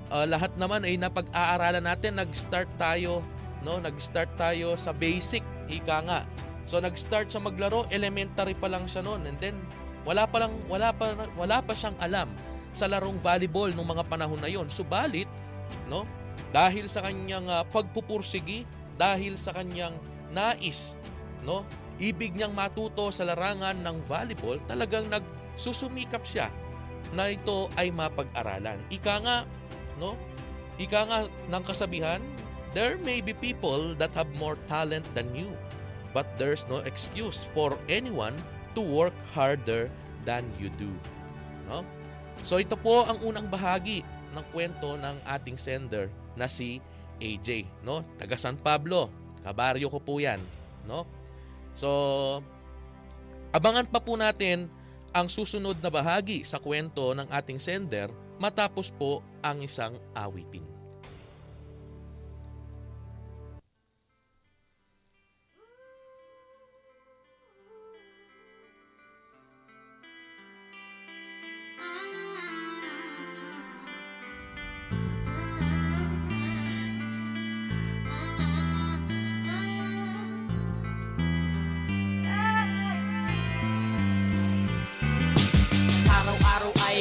uh, 0.09 0.25
lahat 0.25 0.51
naman 0.57 0.83
ay 0.89 0.97
napag-aaralan 0.97 1.85
natin, 1.85 2.17
nag-start 2.17 2.67
tayo, 2.81 3.21
no? 3.61 3.77
Nag-start 3.77 4.33
tayo 4.41 4.75
sa 4.81 4.97
basic, 4.97 5.45
ika 5.69 6.01
nga. 6.09 6.21
So 6.65 6.81
nag-start 6.81 7.29
sa 7.29 7.41
maglaro, 7.45 7.85
elementary 7.93 8.57
pa 8.57 8.73
lang 8.73 8.89
siya 8.89 9.05
noon 9.05 9.29
and 9.29 9.37
then 9.37 9.57
wala 10.09 10.25
pa 10.25 10.45
lang 10.45 10.53
wala 10.69 10.93
pa 10.93 11.13
wala 11.37 11.61
pa 11.61 11.73
siyang 11.77 11.97
alam 12.01 12.29
sa 12.73 12.89
larong 12.89 13.21
volleyball 13.21 13.73
nung 13.73 13.89
mga 13.89 14.05
panahon 14.09 14.41
na 14.41 14.49
yon. 14.49 14.67
Subalit, 14.73 15.29
no? 15.87 16.09
Dahil 16.51 16.89
sa 16.89 17.05
kanyang 17.05 17.47
uh, 17.47 17.63
pagpupursigi, 17.69 18.65
dahil 18.97 19.37
sa 19.37 19.53
kanyang 19.53 19.95
nais, 20.33 20.97
no? 21.45 21.63
Ibig 22.01 22.35
niyang 22.35 22.57
matuto 22.57 23.15
sa 23.15 23.23
larangan 23.23 23.79
ng 23.79 23.97
volleyball, 24.11 24.59
talagang 24.67 25.07
nagsusumikap 25.55 26.27
siya 26.27 26.51
na 27.15 27.31
ito 27.31 27.71
ay 27.79 27.95
mapag-aralan. 27.95 28.83
Ika 28.91 29.15
nga, 29.23 29.37
no? 30.03 30.19
Ika 30.83 31.01
nga 31.07 31.19
ng 31.31 31.63
kasabihan, 31.63 32.19
there 32.75 32.99
may 32.99 33.23
be 33.23 33.31
people 33.31 33.95
that 33.95 34.11
have 34.19 34.27
more 34.35 34.59
talent 34.67 35.07
than 35.15 35.31
you, 35.31 35.55
but 36.11 36.27
there's 36.43 36.67
no 36.67 36.83
excuse 36.83 37.47
for 37.55 37.79
anyone 37.87 38.35
to 38.75 38.83
work 38.83 39.15
harder 39.31 39.87
than 40.27 40.43
you 40.59 40.75
do. 40.75 40.91
No? 41.71 41.87
So 42.43 42.59
ito 42.59 42.75
po 42.75 43.07
ang 43.07 43.23
unang 43.23 43.47
bahagi 43.47 44.03
ng 44.35 44.45
kwento 44.51 44.99
ng 44.99 45.23
ating 45.23 45.55
sender 45.55 46.11
na 46.35 46.51
si 46.51 46.83
AJ, 47.23 47.71
no? 47.87 48.03
Taga 48.19 48.35
San 48.35 48.59
Pablo, 48.59 49.07
kabaryo 49.47 49.87
ko 49.87 50.03
po 50.03 50.19
'yan, 50.19 50.43
no? 50.83 51.07
So 51.79 52.43
abangan 53.55 53.87
pa 53.87 54.03
po 54.03 54.19
natin 54.19 54.67
ang 55.15 55.31
susunod 55.31 55.79
na 55.79 55.95
bahagi 55.95 56.43
sa 56.43 56.59
kwento 56.59 57.15
ng 57.15 57.31
ating 57.31 57.63
sender 57.63 58.11
matapos 58.43 58.91
po 58.91 59.23
ang 59.47 59.63
isang 59.63 59.95
awitin. 60.11 60.74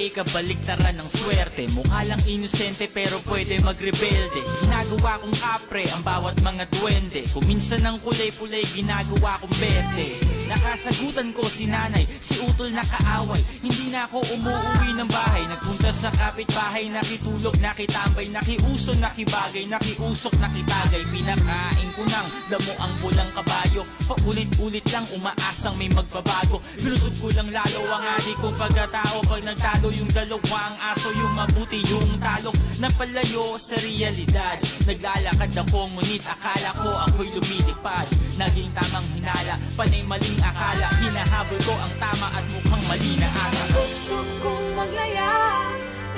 Araw-araw 0.03 0.19
ay 0.19 0.19
May 0.19 0.19
kabaliktaran 0.19 1.00
ng 1.00 1.07
swerte. 1.07 1.63
Mukha 1.72 2.03
lang 2.03 2.19
inosente 2.27 2.91
pero 2.91 3.24
pwede 3.24 3.63
magrebelde. 3.63 4.43
Ginagawa 4.60 5.15
kong 5.24 5.31
kapre 5.39 5.88
ang 5.95 6.03
bawat 6.03 6.43
mga 6.43 6.67
duwende. 6.75 7.24
Kung 7.31 7.48
minsan 7.48 7.79
ng 7.88 8.03
kulay-pulay 8.03 8.67
ginagawa 8.75 9.39
kong 9.39 9.55
berde. 9.63 10.12
Nakasagutan 10.51 11.31
ko 11.31 11.48
si 11.48 11.72
nanay, 11.72 12.03
si 12.19 12.36
utol 12.43 12.75
na 12.75 12.83
kaaway. 12.83 13.39
Hindi 13.63 13.95
na 13.95 14.03
ako 14.03 14.27
umuwi 14.36 14.91
ng 14.91 15.07
bahay. 15.07 15.48
Nagpunta 15.48 15.95
sa 15.95 16.12
kapitbahay, 16.12 16.91
nakitulog, 16.91 17.55
nakitambay 17.63 18.27
Nakiuso, 18.27 18.91
nakibagay, 19.00 19.72
nakiusok, 19.72 20.36
nakitagay 20.36 21.07
Pinakain 21.15 21.89
ko 21.95 22.03
ng 22.03 22.27
damo 22.51 22.74
ang 22.83 22.91
pulang 23.00 23.31
kabayo. 23.31 23.88
Paulit-ulit 24.03 24.83
lang 24.91 25.07
umaasang 25.15 25.79
may 25.79 25.88
magbabago. 25.88 26.60
Binusog 26.75 27.15
ko 27.24 27.31
lang 27.31 27.48
lalo 27.55 27.79
ang 27.88 28.03
adik 28.19 28.36
kong 28.43 28.57
pagkatao. 28.60 29.24
Pag 29.31 29.48
nagtalo 29.48 29.93
yung 29.94 30.10
dalawang 30.12 30.76
aso 30.82 31.14
Yung 31.14 31.34
mabuti 31.38 31.80
yung 31.88 32.18
talo 32.18 32.52
Napalayo 32.84 33.56
sa 33.56 33.80
realidad. 33.80 34.60
Naglalakad 34.84 35.56
ako 35.56 35.88
ngunit 35.96 36.20
akala 36.28 36.76
ko 36.76 36.92
ako'y 37.08 37.32
lumilipad. 37.32 38.04
Naging 38.36 38.68
tamang 38.76 39.08
hinala, 39.16 39.56
panay 39.80 40.04
maling 40.04 40.42
akala. 40.44 40.92
Hinahabol 41.00 41.60
ko 41.64 41.72
ang 41.80 41.94
tama 41.96 42.28
at 42.36 42.44
mukhang 42.52 42.84
mali 42.92 43.16
na 43.24 43.30
ata 43.32 43.64
Gusto 43.72 44.20
kong 44.44 44.68
maglaya 44.76 45.32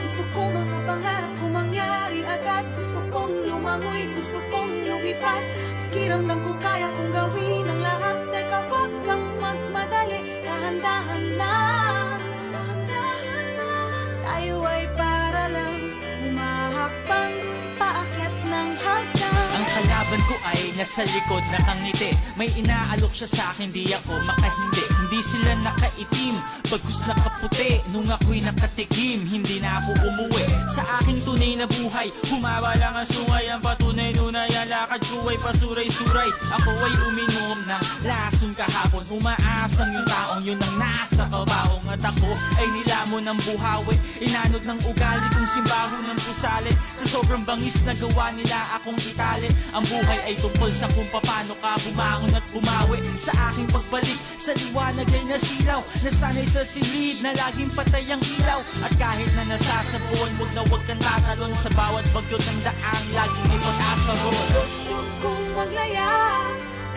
Gusto 0.01 0.23
ko 0.33 0.41
mga 0.49 0.79
pangarap 0.89 1.33
ko 1.37 1.45
mangyari 1.53 2.19
agad. 2.25 2.65
Gusto 2.73 2.99
kong 3.13 3.33
lumangoy, 3.45 4.01
gusto 4.17 4.41
kong 4.49 4.89
lumipad. 4.89 5.43
Pakiramdam 5.85 6.39
ko 6.39 6.51
kaya 6.65 6.87
kong 6.89 7.11
gawin 7.13 7.65
ang 7.69 7.81
lahat. 7.85 8.17
Teka 8.33 8.59
wag 8.73 8.93
kang 9.05 9.25
magmadali. 9.37 10.19
Dahan-dahan 10.41 11.24
Tayo 14.35 14.67
ay 14.67 14.83
para 14.99 15.47
lang 15.47 15.79
Humahakbang 16.19 17.35
Paakyat 17.79 18.35
ng 18.43 18.69
hagdan. 18.83 19.47
Ang 19.55 19.63
kalaban 19.63 20.21
ko 20.27 20.35
ay 20.43 20.75
nasa 20.75 21.07
likod 21.07 21.39
nakangiti 21.55 22.11
May 22.35 22.51
inaalok 22.51 23.15
siya 23.15 23.31
sa 23.31 23.43
akin, 23.55 23.71
di 23.71 23.87
ako 23.95 24.19
makahindi 24.27 24.74
Hindi 25.15 25.31
sila 25.31 25.55
nakaitim, 25.63 26.35
bagkus 26.67 27.07
nakaputi 27.07 27.79
Nung 27.95 28.03
ako'y 28.03 28.43
nakatikim, 28.43 29.23
hindi 29.23 29.63
na 29.63 29.79
ako 29.79 29.95
umuwi. 30.11 30.43
Sa 30.67 30.83
aking 30.99 31.23
tunay 31.23 31.55
na 31.55 31.63
buhay, 31.63 32.11
humaba 32.27 32.75
lang 32.75 32.91
ang 32.91 33.07
sungay. 33.07 33.47
Ang 33.47 33.63
patunay 33.63 34.11
nunay, 34.11 34.51
ang 34.51 34.67
lakad 34.67 34.99
ko 35.07 35.23
ay 35.31 35.39
pasuray-suray. 35.39 36.27
Ako 36.59 36.67
ay 36.75 36.93
uminom 37.07 37.63
ng 37.63 37.83
lasong 38.03 38.51
kahapon. 38.51 39.07
Umaasang 39.07 39.95
yung 39.95 40.03
taong 40.03 40.43
yun 40.43 40.59
ang 40.59 40.75
nasa 40.75 41.23
kabaong 41.31 41.87
At 41.87 42.03
ako 42.03 42.35
ay 42.59 42.67
nilamon 42.75 43.23
ng 43.23 43.39
buhawi. 43.47 43.95
Inanod 44.19 44.67
ng 44.67 44.79
ugali 44.83 45.27
kong 45.31 45.47
simbaho 45.47 45.95
ng 46.03 46.19
pusali. 46.27 46.75
Sa 46.99 47.07
sobrang 47.07 47.47
bangis 47.47 47.79
na 47.87 47.95
gawa 47.95 48.35
nila 48.35 48.75
akong 48.75 48.99
itali. 48.99 49.47
Ang 49.71 49.87
buhay 49.87 50.19
ay 50.27 50.35
tungkol 50.43 50.67
sa 50.75 50.91
kung 50.91 51.07
paano 51.07 51.55
ka 51.63 51.79
bumangon 51.87 52.35
at 52.35 52.43
bumawi. 52.51 52.99
Sa 53.15 53.31
aking 53.47 53.71
pagbalik 53.71 54.19
sa 54.35 54.51
liwanag 54.51 55.04
ay 55.13 55.23
nasilaw 55.27 55.81
Nasanay 56.05 56.45
sa 56.45 56.61
silid 56.61 57.21
na 57.25 57.33
laging 57.33 57.73
patay 57.73 58.05
ang 58.13 58.21
ilaw. 58.21 58.61
At 58.85 58.93
kahit 59.01 59.29
na 59.33 59.49
nasasabuan, 59.49 60.31
wag 60.37 60.51
na 60.53 60.63
wag 60.69 60.83
kang 60.85 61.01
tatalon. 61.01 61.53
Sa 61.57 61.69
bawat 61.73 62.05
bagyo 62.13 62.37
ng 62.37 62.59
daang, 62.61 63.05
laging 63.13 63.45
may 63.49 63.59
pag-asa 63.61 64.13
roon 64.21 64.47
Gusto 64.53 64.97
kong 65.21 65.45
maglaya 65.57 66.11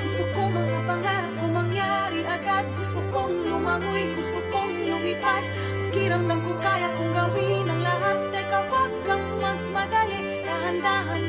Gusto 0.04 0.22
ko 0.36 0.40
mga 0.52 0.78
pangarap 0.84 1.32
ko 1.40 1.46
mangyari 1.48 2.20
agad. 2.28 2.64
Gusto 2.76 3.00
kong 3.12 3.34
lumangoy, 3.48 4.04
gusto 4.12 4.40
kong 4.52 4.74
lumipad. 4.86 5.44
Pakiramdam 5.88 6.38
ko 6.44 6.52
kaya 6.62 6.88
kong 6.94 7.12
gawin 7.16 7.66
ang 7.66 7.80
lahat. 7.82 8.16
Teka 8.30 8.60
wag 8.70 8.92
kang 9.08 9.26
magmadali. 9.42 10.20
Na 10.20 10.36
Dahan-dahan 10.46 11.27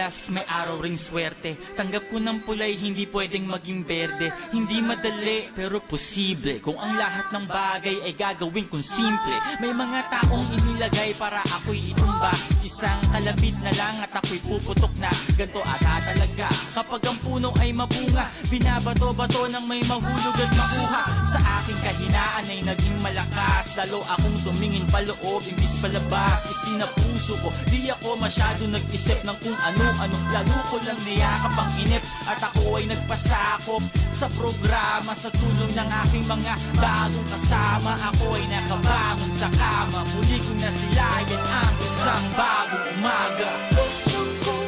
ng 0.00 0.08
malas, 0.08 0.32
may 0.32 0.46
araw 0.48 0.80
ring 0.80 0.96
swerte. 0.96 1.60
Tanggap 1.76 2.08
ko 2.08 2.16
ng 2.16 2.40
pulay, 2.48 2.72
hindi 2.72 3.04
pwedeng 3.04 3.44
maging 3.44 3.84
berde. 3.84 4.32
Hindi 4.48 4.80
madali, 4.80 5.52
pero 5.52 5.76
posible. 5.84 6.56
Kung 6.64 6.80
ang 6.80 6.96
lahat 6.96 7.28
ng 7.28 7.44
bagay 7.44 8.08
ay 8.08 8.16
gagawin 8.16 8.64
kong 8.72 8.80
simple. 8.80 9.36
May 9.60 9.76
mga 9.76 10.08
taong 10.08 10.48
inilagay 10.56 11.12
para 11.20 11.44
ako'y 11.44 11.92
itumba. 11.92 12.32
Isang 12.64 12.96
kalabit 13.12 13.56
na 13.60 13.72
lang 13.76 14.00
at 14.00 14.12
ako'y 14.16 14.40
puputok 14.40 14.94
na. 14.96 15.12
Ganto 15.36 15.60
ata 15.60 16.00
talaga. 16.00 16.48
Kapag 16.72 17.00
ang 17.04 17.18
puno 17.20 17.52
ay 17.60 17.76
mabunga 17.76 18.24
Binabato-bato 18.48 19.52
ng 19.52 19.64
may 19.68 19.84
mahulog 19.84 20.36
at 20.40 20.52
makuha. 20.56 21.02
Sa 21.28 21.38
aking 21.60 21.80
kahinaan 21.84 22.48
ay 22.48 22.64
naging 22.64 22.96
malakas. 23.04 23.76
Lalo 23.76 24.00
akong 24.08 24.38
tumingin 24.48 24.82
paloob, 24.88 25.44
imbis 25.44 25.76
palabas. 25.78 26.48
Isinapuso 26.48 27.36
ko, 27.44 27.52
di 27.68 27.92
ako 27.92 28.16
masyado 28.16 28.64
nag-isip 28.66 29.20
ng 29.22 29.36
kung 29.44 29.54
ano-ano 29.90 30.16
Lalo 30.30 30.56
ko 30.70 30.76
lang 30.86 31.00
niyakap 31.02 31.54
ang 31.58 31.72
inip 31.82 32.02
At 32.28 32.40
ako 32.40 32.78
ay 32.78 32.84
nagpasakop 32.90 33.82
sa 34.14 34.26
programa 34.36 35.12
Sa 35.16 35.30
tulong 35.34 35.72
ng 35.74 35.88
aking 36.06 36.24
mga 36.28 36.54
bagong 36.78 37.28
kasama. 37.30 37.92
Ako 38.12 38.36
ay 38.36 38.44
nakabangon 38.48 39.32
sa 39.32 39.48
kama. 39.54 40.04
Muli 40.16 40.38
ko 40.40 40.52
na 40.58 40.70
silayan 40.70 41.44
ang 41.48 41.74
isang 41.80 42.26
bagong 42.34 42.86
umaga. 42.98 43.50
Gusto 43.74 44.18
kong 44.44 44.59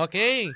Okay, 0.00 0.48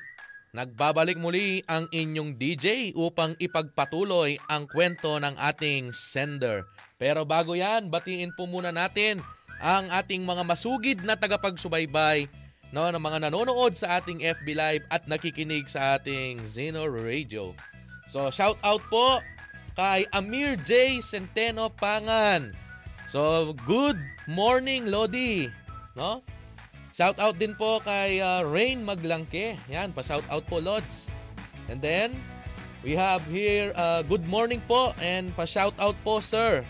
nagbabalik 0.57 1.21
muli 1.21 1.61
ang 1.69 1.85
inyong 1.93 2.41
DJ 2.41 2.97
upang 2.97 3.37
ipagpatuloy 3.37 4.41
ang 4.49 4.65
kwento 4.65 5.21
ng 5.21 5.37
ating 5.37 5.93
sender. 5.93 6.65
Pero 6.97 7.29
bago 7.29 7.53
yan, 7.53 7.93
batiin 7.93 8.33
po 8.33 8.49
muna 8.49 8.73
natin 8.73 9.21
ang 9.61 9.93
ating 9.93 10.25
mga 10.25 10.49
masugid 10.49 11.05
na 11.05 11.13
tagapagsubaybay 11.13 12.25
no, 12.73 12.89
ng 12.89 12.97
mga 12.97 13.29
nanonood 13.29 13.77
sa 13.77 14.01
ating 14.01 14.25
FB 14.25 14.49
Live 14.57 14.85
at 14.89 15.05
nakikinig 15.05 15.69
sa 15.69 16.01
ating 16.01 16.41
Zeno 16.49 16.89
Radio. 16.89 17.53
So, 18.09 18.33
shout 18.33 18.57
out 18.65 18.81
po 18.89 19.21
kay 19.77 20.09
Amir 20.17 20.57
J. 20.65 21.05
Centeno 21.05 21.69
Pangan. 21.69 22.57
So, 23.13 23.53
good 23.69 24.01
morning, 24.25 24.89
Lodi. 24.89 25.53
No? 25.93 26.25
Shout 26.95 27.19
out 27.19 27.43
din 27.43 27.59
po 27.59 27.83
kay 27.83 28.23
uh, 28.23 28.47
Rain 28.47 28.87
Maglangke. 28.87 29.59
Yan, 29.67 29.91
pa-shout 29.91 30.23
out 30.31 30.47
po, 30.47 30.63
Lods. 30.63 31.11
And 31.67 31.83
then, 31.83 32.15
we 32.87 32.95
have 32.95 33.27
here, 33.27 33.75
uh, 33.75 34.07
good 34.07 34.23
morning 34.31 34.63
po 34.71 34.95
and 35.03 35.35
pa-shout 35.35 35.75
out 35.83 35.99
po, 36.07 36.23
sir. 36.23 36.63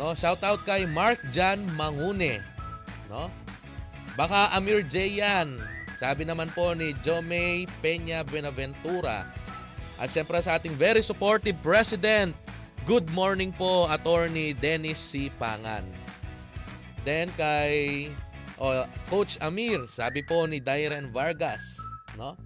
No, 0.00 0.16
shout 0.16 0.40
out 0.40 0.64
kay 0.64 0.88
Mark 0.88 1.20
Jan 1.28 1.60
Mangune. 1.76 2.40
No? 3.12 3.28
Baka 4.16 4.48
Amir 4.56 4.80
J 4.80 5.20
yan. 5.20 5.60
Sabi 6.00 6.24
naman 6.24 6.48
po 6.56 6.72
ni 6.72 6.96
Jomay 7.04 7.68
Peña 7.84 8.24
Benaventura. 8.24 9.28
At 10.00 10.08
siyempre 10.08 10.40
sa 10.40 10.56
ating 10.56 10.72
very 10.72 11.04
supportive 11.04 11.60
president, 11.60 12.32
good 12.88 13.12
morning 13.12 13.52
po, 13.52 13.92
Attorney 13.92 14.56
Dennis 14.56 14.96
C. 14.96 15.28
Pangan. 15.36 15.84
Then 17.04 17.28
kay 17.36 18.08
o 18.58 18.86
Coach 19.10 19.38
Amir, 19.42 19.86
sabi 19.90 20.22
po 20.22 20.46
ni 20.46 20.62
Dairen 20.62 21.10
Vargas, 21.10 21.62
no? 22.18 22.38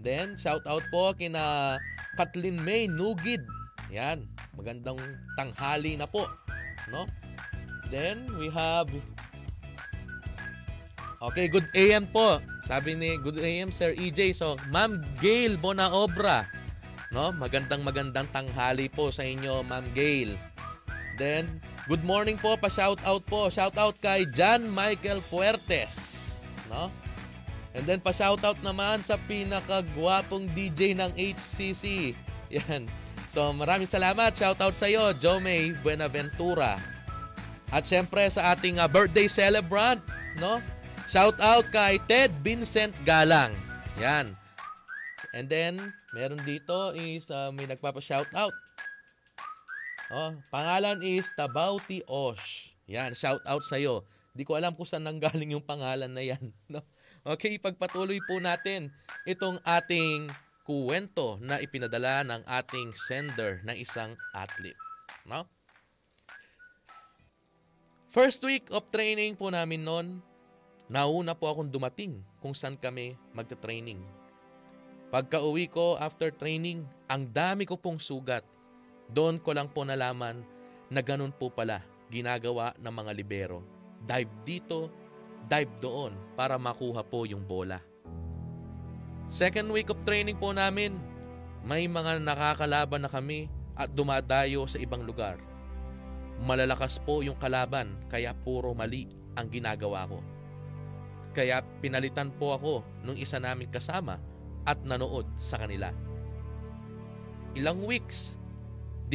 Then 0.00 0.36
shout 0.36 0.64
out 0.68 0.84
po 0.92 1.16
kina 1.16 1.76
Kathleen 2.16 2.60
May 2.60 2.88
Nugid. 2.88 3.44
Yan, 3.92 4.26
magandang 4.56 5.00
tanghali 5.36 5.96
na 5.96 6.08
po, 6.08 6.28
no? 6.92 7.08
Then 7.92 8.26
we 8.40 8.48
have 8.50 8.90
Okay, 11.24 11.48
good 11.48 11.64
AM 11.72 12.04
po. 12.12 12.36
Sabi 12.68 12.92
ni 13.00 13.16
good 13.16 13.40
AM 13.40 13.72
Sir 13.72 13.96
EJ. 13.96 14.36
So, 14.36 14.60
Ma'am 14.68 15.00
Gail 15.24 15.56
Bonaobra. 15.56 16.44
No? 17.08 17.32
Magandang 17.32 17.80
magandang 17.80 18.28
tanghali 18.28 18.92
po 18.92 19.08
sa 19.08 19.24
inyo, 19.24 19.64
Ma'am 19.64 19.88
Gail. 19.96 20.36
Then, 21.16 21.64
good 21.84 22.04
morning 22.04 22.40
po, 22.40 22.56
pa-shout 22.56 23.00
out 23.04 23.24
po. 23.28 23.52
Shout 23.52 23.76
out 23.76 23.96
kay 24.00 24.24
John 24.32 24.68
Michael 24.68 25.20
Fuertes. 25.28 26.20
No? 26.72 26.88
And 27.74 27.82
then, 27.84 27.98
pa-shout 27.98 28.40
out 28.46 28.56
naman 28.62 29.02
sa 29.02 29.18
pinakagwapong 29.18 30.46
DJ 30.54 30.94
ng 30.94 31.10
HCC. 31.18 32.14
Yan. 32.54 32.86
So, 33.28 33.50
maraming 33.50 33.90
salamat. 33.90 34.30
Shout 34.38 34.62
out 34.62 34.78
sa 34.78 34.86
iyo, 34.86 35.10
Jomay 35.18 35.74
Buenaventura. 35.82 36.78
At 37.74 37.82
syempre 37.82 38.22
sa 38.30 38.54
ating 38.54 38.78
uh, 38.78 38.86
birthday 38.86 39.26
celebrant, 39.26 39.98
no? 40.38 40.62
Shout 41.10 41.34
out 41.42 41.66
kay 41.74 41.98
Ted 42.06 42.30
Vincent 42.46 42.94
Galang. 43.02 43.50
Yan. 43.98 44.38
And 45.34 45.50
then, 45.50 45.90
meron 46.14 46.38
dito 46.46 46.94
is 46.94 47.26
uh, 47.26 47.50
may 47.50 47.66
nagpapa-shout 47.66 48.30
out. 48.38 48.54
Oh, 50.12 50.36
pangalan 50.52 51.00
is 51.00 51.24
Tabauti 51.32 52.04
Osh. 52.04 52.76
Yan, 52.84 53.16
shout 53.16 53.40
out 53.48 53.64
sa 53.64 53.80
iyo. 53.80 54.04
Di 54.36 54.44
ko 54.44 54.52
alam 54.58 54.76
kung 54.76 54.84
saan 54.84 55.08
nanggaling 55.08 55.56
yung 55.56 55.64
pangalan 55.64 56.10
na 56.12 56.20
yan, 56.20 56.52
no? 56.72 56.84
Okay, 57.24 57.56
pagpatuloy 57.56 58.20
po 58.28 58.36
natin 58.36 58.92
itong 59.24 59.56
ating 59.64 60.28
kuwento 60.68 61.40
na 61.40 61.56
ipinadala 61.56 62.20
ng 62.20 62.42
ating 62.44 62.92
sender 62.92 63.64
na 63.64 63.72
isang 63.72 64.12
athlete, 64.36 64.76
no? 65.24 65.48
First 68.12 68.44
week 68.44 68.68
of 68.68 68.84
training 68.92 69.40
po 69.40 69.48
namin 69.48 69.88
noon, 69.88 70.06
nauna 70.86 71.32
po 71.32 71.48
akong 71.48 71.72
dumating 71.72 72.20
kung 72.44 72.52
saan 72.52 72.76
kami 72.76 73.16
magta-training. 73.32 73.98
Pagka 75.08 75.40
uwi 75.40 75.64
ko 75.70 75.96
after 75.96 76.28
training, 76.28 76.84
ang 77.08 77.24
dami 77.24 77.64
ko 77.64 77.80
pong 77.80 77.96
sugat. 77.96 78.44
Doon 79.12 79.42
ko 79.42 79.52
lang 79.52 79.68
po 79.68 79.84
nalaman 79.84 80.40
na 80.88 81.00
ganun 81.04 81.34
po 81.34 81.52
pala 81.52 81.84
ginagawa 82.08 82.72
ng 82.78 82.94
mga 82.94 83.12
libero. 83.16 83.58
Dive 84.04 84.32
dito, 84.44 84.92
dive 85.48 85.72
doon 85.80 86.12
para 86.38 86.56
makuha 86.60 87.02
po 87.04 87.24
yung 87.24 87.44
bola. 87.44 87.80
Second 89.32 89.72
week 89.74 89.90
of 89.90 90.04
training 90.06 90.38
po 90.38 90.54
namin, 90.54 90.94
may 91.64 91.88
mga 91.88 92.20
nakakalaban 92.20 93.02
na 93.02 93.10
kami 93.10 93.48
at 93.74 93.90
dumadayo 93.90 94.68
sa 94.68 94.78
ibang 94.78 95.02
lugar. 95.02 95.40
Malalakas 96.44 97.00
po 97.02 97.24
yung 97.24 97.38
kalaban 97.40 97.98
kaya 98.06 98.36
puro 98.36 98.76
mali 98.76 99.10
ang 99.34 99.50
ginagawa 99.50 100.06
ko. 100.06 100.18
Kaya 101.34 101.66
pinalitan 101.82 102.30
po 102.30 102.54
ako 102.54 102.74
nung 103.02 103.18
isa 103.18 103.42
namin 103.42 103.66
kasama 103.72 104.22
at 104.62 104.78
nanood 104.86 105.26
sa 105.40 105.58
kanila. 105.58 105.90
Ilang 107.58 107.82
weeks, 107.82 108.38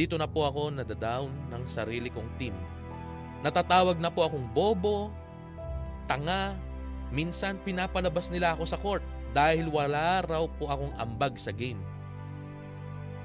dito 0.00 0.16
na 0.16 0.24
po 0.24 0.48
ako 0.48 0.72
nadadown 0.72 1.28
ng 1.52 1.68
sarili 1.68 2.08
kong 2.08 2.24
team. 2.40 2.56
Natatawag 3.44 4.00
na 4.00 4.08
po 4.08 4.24
akong 4.24 4.48
bobo, 4.48 5.12
tanga, 6.08 6.56
minsan 7.12 7.60
pinapalabas 7.60 8.32
nila 8.32 8.56
ako 8.56 8.64
sa 8.64 8.80
court 8.80 9.04
dahil 9.36 9.68
wala 9.68 10.24
raw 10.24 10.48
po 10.56 10.72
akong 10.72 10.96
ambag 10.96 11.36
sa 11.36 11.52
game. 11.52 11.76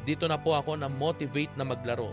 Dito 0.04 0.28
na 0.28 0.36
po 0.36 0.52
ako 0.52 0.76
na 0.76 0.92
motivate 0.92 1.56
na 1.56 1.64
maglaro. 1.64 2.12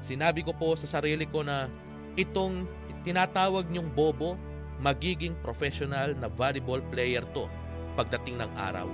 Sinabi 0.00 0.40
ko 0.48 0.56
po 0.56 0.72
sa 0.80 0.88
sarili 0.88 1.28
ko 1.28 1.44
na 1.44 1.68
itong 2.16 2.64
tinatawag 3.04 3.68
niyong 3.68 3.92
bobo, 3.92 4.40
magiging 4.80 5.36
professional 5.44 6.16
na 6.16 6.32
volleyball 6.32 6.80
player 6.88 7.20
to 7.36 7.44
pagdating 8.00 8.40
ng 8.40 8.48
araw. 8.56 8.88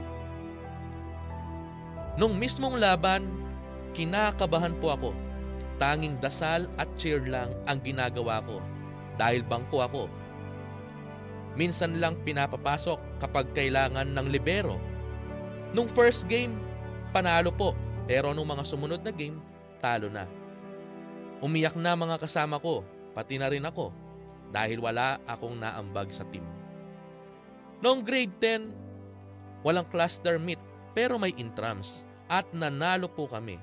Nung 2.18 2.34
mismong 2.42 2.74
laban, 2.74 3.45
kinakabahan 3.96 4.76
po 4.76 4.92
ako. 4.92 5.10
Tanging 5.80 6.20
dasal 6.20 6.68
at 6.76 6.88
cheer 7.00 7.24
lang 7.24 7.52
ang 7.64 7.80
ginagawa 7.80 8.44
ko 8.44 8.60
dahil 9.16 9.40
bangko 9.40 9.80
ako. 9.80 10.04
Minsan 11.56 11.96
lang 11.96 12.20
pinapapasok 12.20 13.00
kapag 13.16 13.48
kailangan 13.56 14.12
ng 14.12 14.26
libero. 14.28 14.76
Nung 15.72 15.88
first 15.88 16.28
game, 16.28 16.52
panalo 17.16 17.48
po. 17.48 17.72
Pero 18.04 18.36
nung 18.36 18.46
mga 18.46 18.62
sumunod 18.68 19.00
na 19.00 19.10
game, 19.10 19.40
talo 19.80 20.12
na. 20.12 20.28
Umiyak 21.40 21.74
na 21.74 21.96
mga 21.96 22.20
kasama 22.20 22.60
ko, 22.60 22.84
pati 23.16 23.40
na 23.40 23.50
rin 23.50 23.64
ako, 23.64 23.90
dahil 24.52 24.78
wala 24.78 25.18
akong 25.26 25.58
naambag 25.58 26.12
sa 26.12 26.22
team. 26.28 26.44
Noong 27.82 28.00
grade 28.04 28.32
10, 28.40 29.64
walang 29.66 29.88
cluster 29.90 30.38
meet 30.40 30.60
pero 30.96 31.20
may 31.20 31.34
intrams 31.36 32.06
at 32.30 32.48
nanalo 32.56 33.10
po 33.10 33.28
kami. 33.28 33.60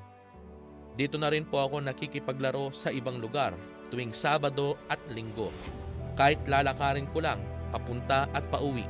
Dito 0.94 1.18
na 1.18 1.34
rin 1.34 1.42
po 1.42 1.58
ako 1.58 1.82
nakikipaglaro 1.82 2.70
sa 2.70 2.94
ibang 2.94 3.18
lugar 3.18 3.58
tuwing 3.90 4.14
Sabado 4.14 4.78
at 4.90 5.02
Linggo. 5.10 5.50
Kahit 6.14 6.42
lalakarin 6.46 7.10
ko 7.10 7.22
lang 7.22 7.42
papunta 7.74 8.30
at 8.34 8.46
pauwi. 8.54 8.86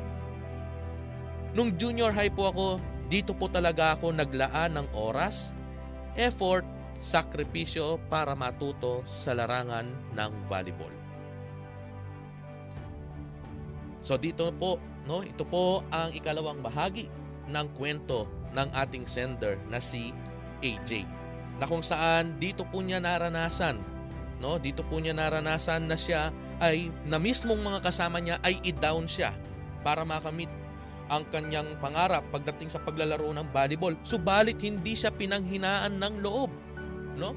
Nung 1.56 1.72
junior 1.80 2.12
high 2.12 2.32
po 2.32 2.52
ako, 2.52 2.68
dito 3.08 3.32
po 3.32 3.48
talaga 3.48 3.96
ako 3.96 4.12
naglaan 4.12 4.76
ng 4.76 4.88
oras, 4.92 5.56
effort, 6.20 6.68
sakripisyo 7.00 8.00
para 8.12 8.36
matuto 8.36 9.04
sa 9.08 9.32
larangan 9.36 9.88
ng 10.16 10.32
volleyball. 10.52 10.92
So 14.04 14.20
dito 14.20 14.52
po, 14.52 14.80
no, 15.08 15.24
ito 15.24 15.48
po 15.48 15.84
ang 15.88 16.12
ikalawang 16.12 16.60
bahagi 16.60 17.08
ng 17.48 17.68
kwento 17.80 18.28
ng 18.52 18.68
ating 18.76 19.08
sender 19.08 19.56
na 19.72 19.80
si 19.80 20.12
AJ. 20.60 21.23
Na 21.62 21.70
kung 21.70 21.86
saan 21.86 22.38
dito 22.42 22.66
po 22.66 22.82
niya 22.82 22.98
naranasan, 22.98 23.78
no, 24.42 24.58
dito 24.58 24.82
po 24.86 24.98
niya 24.98 25.14
naranasan 25.14 25.86
na 25.86 25.98
siya 25.98 26.34
ay 26.60 26.90
na 27.06 27.18
mismong 27.18 27.60
mga 27.60 27.80
kasama 27.84 28.18
niya 28.22 28.38
ay 28.42 28.60
i-down 28.64 29.06
siya 29.06 29.34
para 29.86 30.08
makamit 30.08 30.50
ang 31.12 31.28
kanyang 31.30 31.76
pangarap 31.84 32.24
pagdating 32.32 32.72
sa 32.72 32.80
paglalaro 32.80 33.28
ng 33.36 33.48
volleyball. 33.52 33.94
Subalit 34.08 34.58
hindi 34.64 34.96
siya 34.96 35.12
pinanghinaan 35.12 36.00
ng 36.00 36.24
loob, 36.24 36.52
no? 37.20 37.36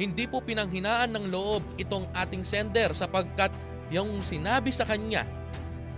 Hindi 0.00 0.24
po 0.24 0.40
pinanghinaan 0.40 1.12
ng 1.12 1.28
loob 1.28 1.62
itong 1.76 2.08
ating 2.16 2.42
sender 2.42 2.96
sapagkat 2.96 3.52
yung 3.92 4.24
sinabi 4.24 4.72
sa 4.72 4.88
kanya 4.88 5.28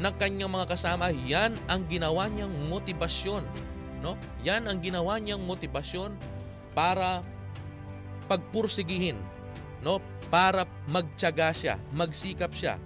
ng 0.02 0.14
kanyang 0.18 0.50
mga 0.50 0.74
kasama, 0.74 1.14
yan 1.14 1.54
ang 1.70 1.86
ginawa 1.86 2.26
niyang 2.26 2.50
motibasyon, 2.66 3.46
no? 4.02 4.18
Yan 4.42 4.66
ang 4.66 4.82
ginawa 4.82 5.22
niyang 5.22 5.46
motibasyon 5.46 6.18
para 6.74 7.22
pagpursigihin, 8.26 9.18
no? 9.84 10.00
Para 10.32 10.66
magtiyaga 10.90 11.54
siya, 11.54 11.74
magsikap 11.94 12.50
siya 12.50 12.80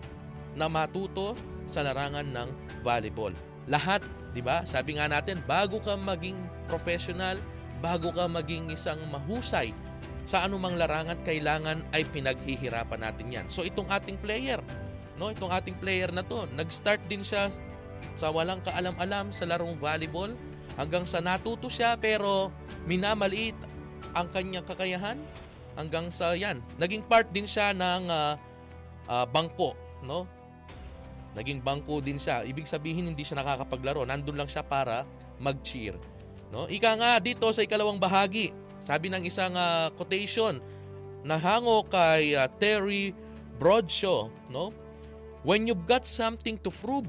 na 0.58 0.68
matuto 0.68 1.38
sa 1.64 1.86
larangan 1.86 2.26
ng 2.26 2.48
volleyball. 2.82 3.32
Lahat, 3.70 4.02
'di 4.32 4.42
ba? 4.44 4.64
Sabi 4.68 4.98
nga 4.98 5.08
natin, 5.08 5.40
bago 5.44 5.80
ka 5.80 5.96
maging 5.96 6.36
professional, 6.68 7.40
bago 7.80 8.12
ka 8.12 8.26
maging 8.26 8.72
isang 8.72 8.98
mahusay 9.08 9.72
sa 10.28 10.44
anumang 10.44 10.76
larangan, 10.76 11.16
kailangan 11.24 11.80
ay 11.96 12.04
pinaghihirapan 12.08 13.00
natin 13.00 13.26
'yan. 13.32 13.46
So 13.48 13.64
itong 13.64 13.88
ating 13.88 14.20
player, 14.20 14.60
no, 15.16 15.32
itong 15.32 15.52
ating 15.52 15.78
player 15.80 16.12
na 16.12 16.20
'to, 16.20 16.44
nag-start 16.52 17.00
din 17.08 17.24
siya 17.24 17.48
sa 18.18 18.28
walang 18.34 18.60
kaalam-alam 18.66 19.30
sa 19.30 19.46
larong 19.46 19.78
volleyball 19.78 20.34
hanggang 20.74 21.06
sa 21.06 21.18
natuto 21.18 21.66
siya 21.66 21.98
pero 21.98 22.50
minamaliit 22.86 23.54
ang 24.14 24.28
kanyang 24.32 24.64
kakayahan 24.64 25.18
hanggang 25.78 26.10
sa 26.10 26.34
yan. 26.34 26.60
Naging 26.76 27.06
part 27.06 27.30
din 27.30 27.46
siya 27.46 27.70
ng 27.72 28.10
uh, 28.10 28.34
uh, 29.08 29.26
bangko, 29.28 29.74
no? 30.02 30.26
Naging 31.38 31.62
bangko 31.62 32.02
din 32.02 32.18
siya. 32.18 32.42
Ibig 32.42 32.66
sabihin 32.66 33.14
hindi 33.14 33.22
siya 33.22 33.38
nakakapaglaro. 33.38 34.02
Nandun 34.02 34.34
lang 34.34 34.50
siya 34.50 34.66
para 34.66 35.06
mag-cheer. 35.38 35.94
No? 36.50 36.66
Ika 36.66 36.98
nga 36.98 37.12
dito 37.20 37.46
sa 37.52 37.62
ikalawang 37.62 38.00
bahagi, 38.00 38.50
sabi 38.80 39.12
ng 39.12 39.22
isang 39.22 39.52
uh, 39.54 39.92
quotation 39.94 40.58
na 41.22 41.36
hango 41.36 41.84
kay 41.86 42.34
uh, 42.34 42.48
Terry 42.58 43.12
Bradshaw, 43.58 44.30
no? 44.48 44.70
When 45.46 45.66
you've 45.70 45.86
got 45.86 46.06
something 46.06 46.58
to 46.66 46.70
prove, 46.70 47.06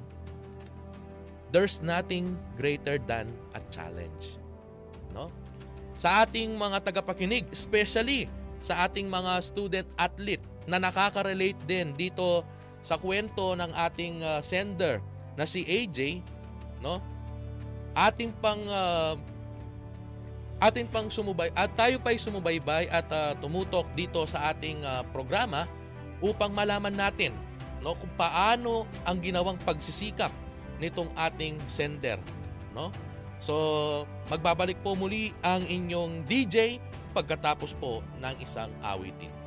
there's 1.49 1.81
nothing 1.81 2.37
greater 2.57 3.01
than 3.01 3.33
a 3.57 3.61
challenge. 3.73 4.37
No? 5.13 5.33
Sa 5.99 6.23
ating 6.23 6.55
mga 6.55 6.79
tagapakinig, 6.79 7.43
especially 7.51 8.31
sa 8.63 8.87
ating 8.87 9.11
mga 9.11 9.43
student 9.43 9.87
athlete 9.99 10.39
na 10.63 10.79
nakaka-relate 10.79 11.59
din 11.67 11.91
dito 11.91 12.47
sa 12.79 12.95
kwento 12.95 13.51
ng 13.59 13.67
ating 13.75 14.23
uh, 14.23 14.39
sender 14.39 15.03
na 15.35 15.43
si 15.43 15.67
AJ, 15.67 16.23
no? 16.79 17.03
Ating 17.91 18.31
pang 18.39 18.63
uh, 18.63 19.19
atin 20.63 20.87
pang 20.87 21.11
sumubay 21.11 21.51
at 21.51 21.71
tayo 21.75 21.99
pa'y 21.99 22.15
sumubaybay 22.15 22.87
at 22.87 23.07
uh, 23.11 23.35
tumutok 23.39 23.87
dito 23.91 24.23
sa 24.23 24.55
ating 24.55 24.83
uh, 24.87 25.03
programa 25.11 25.67
upang 26.19 26.51
malaman 26.51 26.91
natin 26.91 27.31
no 27.79 27.95
kung 27.95 28.11
paano 28.19 28.83
ang 29.07 29.23
ginawang 29.23 29.55
pagsisikap 29.63 30.31
nitong 30.79 31.11
ating 31.15 31.59
sender, 31.67 32.19
no? 32.71 32.91
So, 33.39 33.55
magbabalik 34.27 34.83
po 34.83 34.99
muli 34.99 35.31
ang 35.39 35.63
inyong 35.63 36.27
DJ 36.27 36.83
pagkatapos 37.15 37.73
po 37.79 38.03
ng 38.19 38.35
isang 38.43 38.69
awitin. 38.83 39.38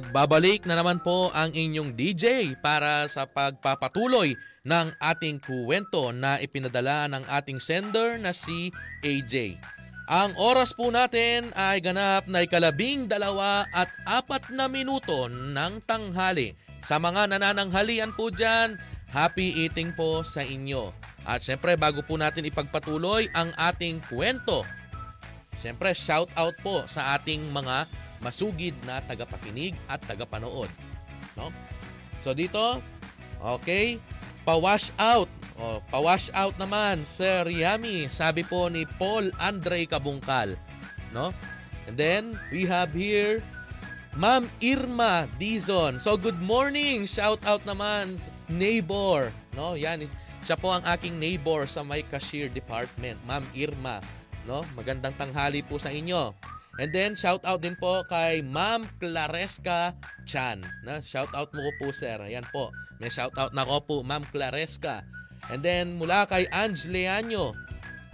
Nagbabalik 0.00 0.64
na 0.64 0.80
naman 0.80 0.96
po 1.04 1.28
ang 1.36 1.52
inyong 1.52 1.92
DJ 1.92 2.56
para 2.64 3.04
sa 3.04 3.28
pagpapatuloy 3.28 4.32
ng 4.64 4.96
ating 4.96 5.44
kuwento 5.44 6.08
na 6.16 6.40
ipinadala 6.40 7.04
ng 7.12 7.20
ating 7.28 7.60
sender 7.60 8.16
na 8.16 8.32
si 8.32 8.72
AJ. 9.04 9.60
Ang 10.08 10.32
oras 10.40 10.72
po 10.72 10.88
natin 10.88 11.52
ay 11.52 11.84
ganap 11.84 12.24
na 12.24 12.40
ikalabing 12.40 13.12
dalawa 13.12 13.68
at 13.76 13.92
apat 14.08 14.48
na 14.48 14.72
minuto 14.72 15.28
ng 15.28 15.84
tanghali. 15.84 16.56
Sa 16.80 16.96
mga 16.96 17.36
nanananghalian 17.36 18.16
po 18.16 18.32
dyan, 18.32 18.80
happy 19.12 19.68
eating 19.68 19.92
po 19.92 20.24
sa 20.24 20.40
inyo. 20.40 20.96
At 21.28 21.44
syempre 21.44 21.76
bago 21.76 22.00
po 22.00 22.16
natin 22.16 22.48
ipagpatuloy 22.48 23.28
ang 23.36 23.52
ating 23.52 24.00
kwento, 24.08 24.64
syempre 25.60 25.92
shout 25.92 26.32
out 26.40 26.56
po 26.64 26.88
sa 26.88 27.20
ating 27.20 27.52
mga 27.52 27.84
masugid 28.20 28.76
na 28.84 29.00
tagapakinig 29.04 29.76
at 29.88 30.00
tagapanood. 30.04 30.68
No? 31.34 31.52
So 32.20 32.36
dito, 32.36 32.80
okay, 33.40 34.00
pa-wash 34.44 34.92
out. 35.00 35.28
O, 35.60 35.84
pa-wash 35.92 36.32
out 36.32 36.56
naman, 36.56 37.04
Sir 37.04 37.44
Yami. 37.48 38.08
Sabi 38.08 38.44
po 38.44 38.72
ni 38.72 38.88
Paul 38.96 39.28
Andre 39.36 39.84
Kabungkal. 39.84 40.56
No? 41.12 41.36
And 41.84 41.96
then, 41.96 42.38
we 42.48 42.64
have 42.64 42.94
here 42.96 43.44
Ma'am 44.18 44.50
Irma 44.58 45.30
Dizon. 45.38 46.02
So 46.02 46.18
good 46.18 46.42
morning. 46.42 47.06
Shout 47.06 47.38
out 47.46 47.62
naman 47.62 48.18
neighbor, 48.50 49.30
no? 49.54 49.78
Yan 49.78 50.02
siya 50.42 50.58
po 50.58 50.74
ang 50.74 50.82
aking 50.82 51.20
neighbor 51.20 51.68
sa 51.70 51.86
my 51.86 52.02
cashier 52.02 52.50
department, 52.50 53.20
Ma'am 53.22 53.46
Irma, 53.54 54.02
no? 54.50 54.66
Magandang 54.74 55.14
tanghali 55.14 55.62
po 55.62 55.78
sa 55.78 55.94
inyo. 55.94 56.34
And 56.80 56.88
then 56.96 57.12
shout 57.12 57.44
out 57.44 57.60
din 57.60 57.76
po 57.76 58.00
kay 58.08 58.40
Ma'am 58.40 58.88
Claresca 58.96 59.92
Chan. 60.24 60.64
Na 60.80 61.04
shout 61.04 61.28
out 61.36 61.52
mo 61.52 61.68
po 61.76 61.92
sir. 61.92 62.16
Ayan 62.24 62.48
po. 62.48 62.72
May 62.96 63.12
shout 63.12 63.36
out 63.36 63.52
na 63.52 63.68
ko 63.68 63.84
po 63.84 63.96
Ma'am 64.00 64.24
Claresca. 64.32 65.04
And 65.52 65.60
then 65.60 66.00
mula 66.00 66.24
kay 66.24 66.48
Ange. 66.48 66.88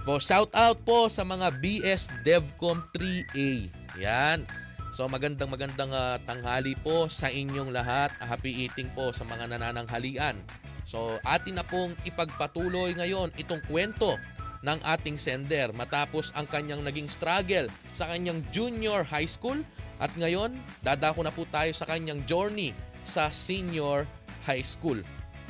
Po 0.03 0.19
shout 0.19 0.51
out 0.51 0.83
po 0.83 1.07
sa 1.07 1.23
mga 1.23 1.63
BS 1.63 2.11
Devcom 2.27 2.83
3A. 2.91 3.71
Yan. 4.03 4.43
So 4.91 5.07
magandang 5.07 5.55
magandang 5.55 5.95
uh, 5.95 6.19
tanghali 6.27 6.75
po 6.83 7.07
sa 7.07 7.31
inyong 7.31 7.71
lahat. 7.71 8.11
Happy 8.19 8.67
eating 8.67 8.91
po 8.99 9.15
sa 9.15 9.23
mga 9.23 9.47
nanananghalian. 9.55 10.43
So 10.83 11.23
atin 11.23 11.63
na 11.63 11.67
pong 11.67 11.95
ipagpatuloy 12.03 12.99
ngayon 12.99 13.31
itong 13.39 13.63
kwento 13.71 14.19
ng 14.67 14.79
ating 14.83 15.15
sender 15.15 15.71
matapos 15.71 16.35
ang 16.35 16.51
kanyang 16.51 16.83
naging 16.83 17.07
struggle 17.07 17.71
sa 17.95 18.11
kanyang 18.11 18.43
junior 18.51 19.07
high 19.07 19.29
school 19.31 19.63
at 20.03 20.11
ngayon 20.19 20.59
dadako 20.83 21.23
na 21.23 21.31
po 21.31 21.47
tayo 21.55 21.71
sa 21.71 21.87
kanyang 21.87 22.19
journey 22.27 22.75
sa 23.07 23.31
senior 23.31 24.03
high 24.43 24.67
school. 24.67 24.99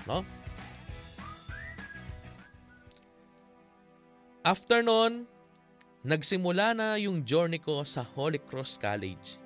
No? 0.05 0.21
After 4.47 4.85
nun, 4.85 5.27
nagsimula 6.07 6.77
na 6.77 6.95
yung 7.01 7.27
journey 7.27 7.59
ko 7.59 7.83
sa 7.83 8.05
Holy 8.05 8.39
Cross 8.39 8.79
College. 8.79 9.43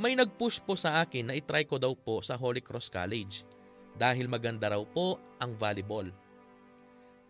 may 0.00 0.16
nag-push 0.16 0.64
po 0.64 0.80
sa 0.80 1.04
akin 1.04 1.28
na 1.28 1.36
itry 1.36 1.68
ko 1.68 1.76
daw 1.76 1.92
po 1.92 2.24
sa 2.24 2.32
Holy 2.40 2.64
Cross 2.64 2.88
College 2.88 3.44
dahil 4.00 4.32
maganda 4.32 4.72
raw 4.72 4.80
po 4.80 5.20
ang 5.36 5.52
volleyball. 5.60 6.08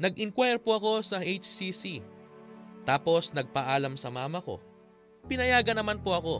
Nag-inquire 0.00 0.56
po 0.56 0.80
ako 0.80 1.04
sa 1.04 1.20
HCC. 1.20 2.00
Tapos 2.88 3.36
nagpaalam 3.36 4.00
sa 4.00 4.08
mama 4.08 4.40
ko. 4.40 4.56
Pinayagan 5.28 5.76
naman 5.76 6.00
po 6.00 6.16
ako 6.16 6.34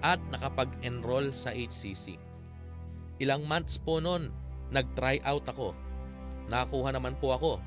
at 0.00 0.16
nakapag-enroll 0.32 1.36
sa 1.36 1.52
HCC. 1.52 2.16
Ilang 3.20 3.44
months 3.44 3.76
po 3.76 4.00
noon, 4.00 4.32
nag-try 4.72 5.20
out 5.28 5.44
ako. 5.44 5.76
Nakakuha 6.48 6.96
naman 6.96 7.20
po 7.20 7.36
ako 7.36 7.60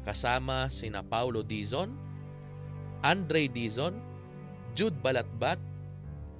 kasama 0.00 0.72
sina 0.72 1.04
Paulo 1.04 1.44
Dizon, 1.44 1.92
Andre 3.04 3.52
Dizon, 3.52 4.00
Jude 4.72 4.96
Balatbat, 5.04 5.60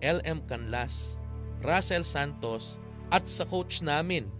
LM 0.01 0.49
Canlas, 0.49 1.21
Russell 1.61 2.09
Santos 2.09 2.81
at 3.13 3.29
sa 3.29 3.45
coach 3.45 3.85
namin 3.85 4.33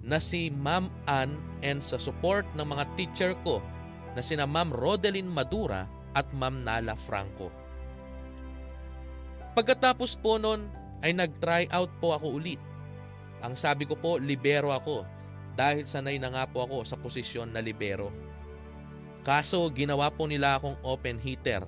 na 0.00 0.16
si 0.16 0.48
Ma'am 0.48 0.88
Ann 1.04 1.36
and 1.60 1.84
sa 1.84 2.00
support 2.00 2.48
ng 2.56 2.64
mga 2.64 2.84
teacher 2.96 3.32
ko 3.44 3.60
na 4.16 4.24
sina 4.24 4.48
Ma'am 4.48 4.72
Rodelyn 4.72 5.28
Madura 5.28 5.84
at 6.16 6.26
Ma'am 6.32 6.64
Nala 6.64 6.96
Franco. 7.04 7.52
Pagkatapos 9.54 10.16
po 10.18 10.40
nun 10.40 10.70
ay 11.04 11.12
nag-try 11.12 11.68
out 11.70 11.92
po 12.00 12.16
ako 12.16 12.40
ulit. 12.40 12.60
Ang 13.40 13.56
sabi 13.56 13.88
ko 13.88 13.96
po, 13.96 14.16
libero 14.20 14.72
ako 14.72 15.04
dahil 15.56 15.84
sanay 15.84 16.16
na 16.16 16.32
nga 16.32 16.44
po 16.48 16.64
ako 16.64 16.84
sa 16.84 16.96
posisyon 16.96 17.52
na 17.52 17.60
libero. 17.60 18.12
Kaso 19.20 19.60
ginawa 19.72 20.08
po 20.08 20.24
nila 20.24 20.56
akong 20.56 20.76
open 20.80 21.20
hitter 21.20 21.64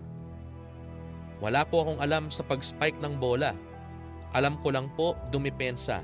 wala 1.42 1.66
po 1.66 1.82
akong 1.82 1.98
alam 1.98 2.30
sa 2.30 2.46
pag-spike 2.46 3.02
ng 3.02 3.18
bola. 3.18 3.50
Alam 4.30 4.62
ko 4.62 4.70
lang 4.70 4.86
po 4.94 5.18
dumipensa. 5.34 5.98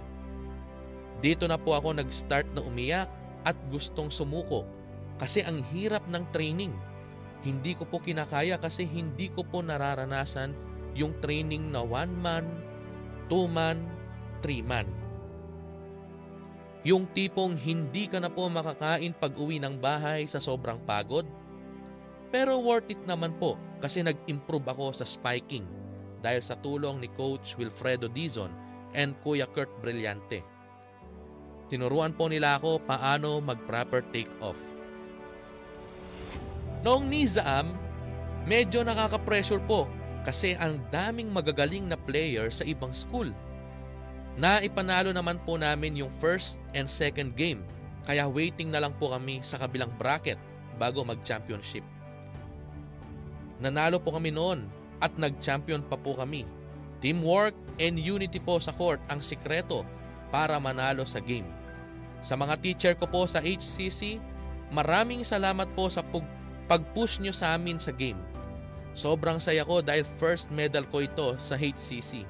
Dito 1.19 1.51
na 1.51 1.59
po 1.59 1.75
ako 1.75 1.99
nag-start 1.99 2.47
na 2.55 2.63
umiyak 2.63 3.11
at 3.43 3.59
gustong 3.71 4.11
sumuko 4.11 4.63
kasi 5.19 5.43
ang 5.43 5.67
hirap 5.75 6.07
ng 6.07 6.23
training. 6.31 6.71
Hindi 7.43 7.75
ko 7.75 7.87
po 7.87 7.99
kinakaya 7.99 8.59
kasi 8.59 8.87
hindi 8.87 9.31
ko 9.31 9.43
po 9.43 9.63
nararanasan 9.63 10.55
yung 10.95 11.15
training 11.23 11.71
na 11.71 11.83
one 11.83 12.15
man, 12.19 12.47
two 13.27 13.47
man, 13.51 13.83
three 14.43 14.63
man. 14.63 14.87
Yung 16.87 17.11
tipong 17.11 17.59
hindi 17.59 18.07
ka 18.07 18.23
na 18.23 18.31
po 18.31 18.47
makakain 18.47 19.11
pag 19.19 19.35
uwi 19.35 19.59
ng 19.59 19.79
bahay 19.83 20.27
sa 20.31 20.39
sobrang 20.39 20.79
pagod, 20.87 21.27
pero 22.31 22.63
worth 22.63 22.91
it 22.95 23.03
naman 23.07 23.35
po 23.43 23.59
kasi 23.83 24.03
nag-improve 24.07 24.67
ako 24.71 24.95
sa 24.95 25.03
spiking 25.03 25.67
dahil 26.23 26.43
sa 26.43 26.55
tulong 26.59 27.03
ni 27.03 27.09
Coach 27.15 27.59
Wilfredo 27.59 28.07
Dizon 28.07 28.51
and 28.95 29.19
Kuya 29.23 29.47
Kurt 29.51 29.71
Brillante. 29.83 30.58
Tinuruan 31.69 32.17
po 32.17 32.33
nila 32.33 32.57
ako 32.57 32.81
paano 32.81 33.45
mag-proper 33.45 34.01
take-off. 34.09 34.57
Noong 36.81 37.05
Nizaam, 37.05 37.77
medyo 38.49 38.81
nakaka-pressure 38.81 39.61
po 39.69 39.85
kasi 40.25 40.57
ang 40.57 40.81
daming 40.89 41.29
magagaling 41.29 41.85
na 41.85 42.01
player 42.01 42.49
sa 42.49 42.65
ibang 42.65 42.97
school. 42.97 43.29
Naipanalo 44.41 45.13
naman 45.13 45.37
po 45.45 45.61
namin 45.61 45.99
yung 45.99 46.13
first 46.23 46.57
and 46.73 46.89
second 46.89 47.37
game 47.37 47.61
kaya 48.09 48.25
waiting 48.25 48.73
na 48.73 48.81
lang 48.81 48.97
po 48.97 49.13
kami 49.13 49.45
sa 49.45 49.61
kabilang 49.61 49.93
bracket 50.01 50.41
bago 50.81 51.05
mag-championship. 51.05 51.85
Nanalo 53.61 54.01
po 54.01 54.17
kami 54.17 54.33
noon 54.33 54.65
at 55.03 55.13
nag-champion 55.19 55.83
pa 55.85 55.99
po 55.99 56.17
kami. 56.17 56.47
Teamwork 57.05 57.53
and 57.77 57.99
unity 57.99 58.41
po 58.41 58.57
sa 58.63 58.73
court 58.73 59.03
ang 59.11 59.21
sikreto 59.21 59.83
para 60.31 60.57
manalo 60.57 61.03
sa 61.05 61.19
game. 61.19 61.58
Sa 62.21 62.35
mga 62.35 62.55
teacher 62.59 62.95
ko 62.99 63.07
po 63.07 63.25
sa 63.31 63.39
HCC, 63.39 64.19
maraming 64.75 65.23
salamat 65.23 65.71
po 65.73 65.87
sa 65.87 66.03
pag-push 66.67 67.23
nyo 67.23 67.31
sa 67.31 67.55
amin 67.55 67.79
sa 67.79 67.95
game. 67.95 68.19
Sobrang 68.93 69.39
saya 69.39 69.63
ko 69.63 69.79
dahil 69.79 70.03
first 70.19 70.51
medal 70.51 70.83
ko 70.91 71.07
ito 71.07 71.39
sa 71.39 71.55
HCC. 71.55 72.27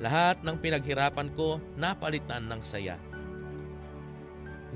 Lahat 0.00 0.40
ng 0.40 0.56
pinaghirapan 0.60 1.28
ko 1.36 1.60
napalitan 1.76 2.48
ng 2.48 2.60
saya. 2.64 2.96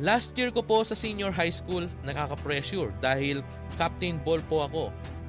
Last 0.00 0.32
year 0.36 0.48
ko 0.48 0.64
po 0.64 0.80
sa 0.80 0.96
senior 0.96 1.28
high 1.28 1.52
school 1.52 1.84
nakaka-pressure 2.04 2.92
dahil 3.04 3.44
captain 3.76 4.16
ball 4.20 4.40
po 4.48 4.64
ako 4.64 4.84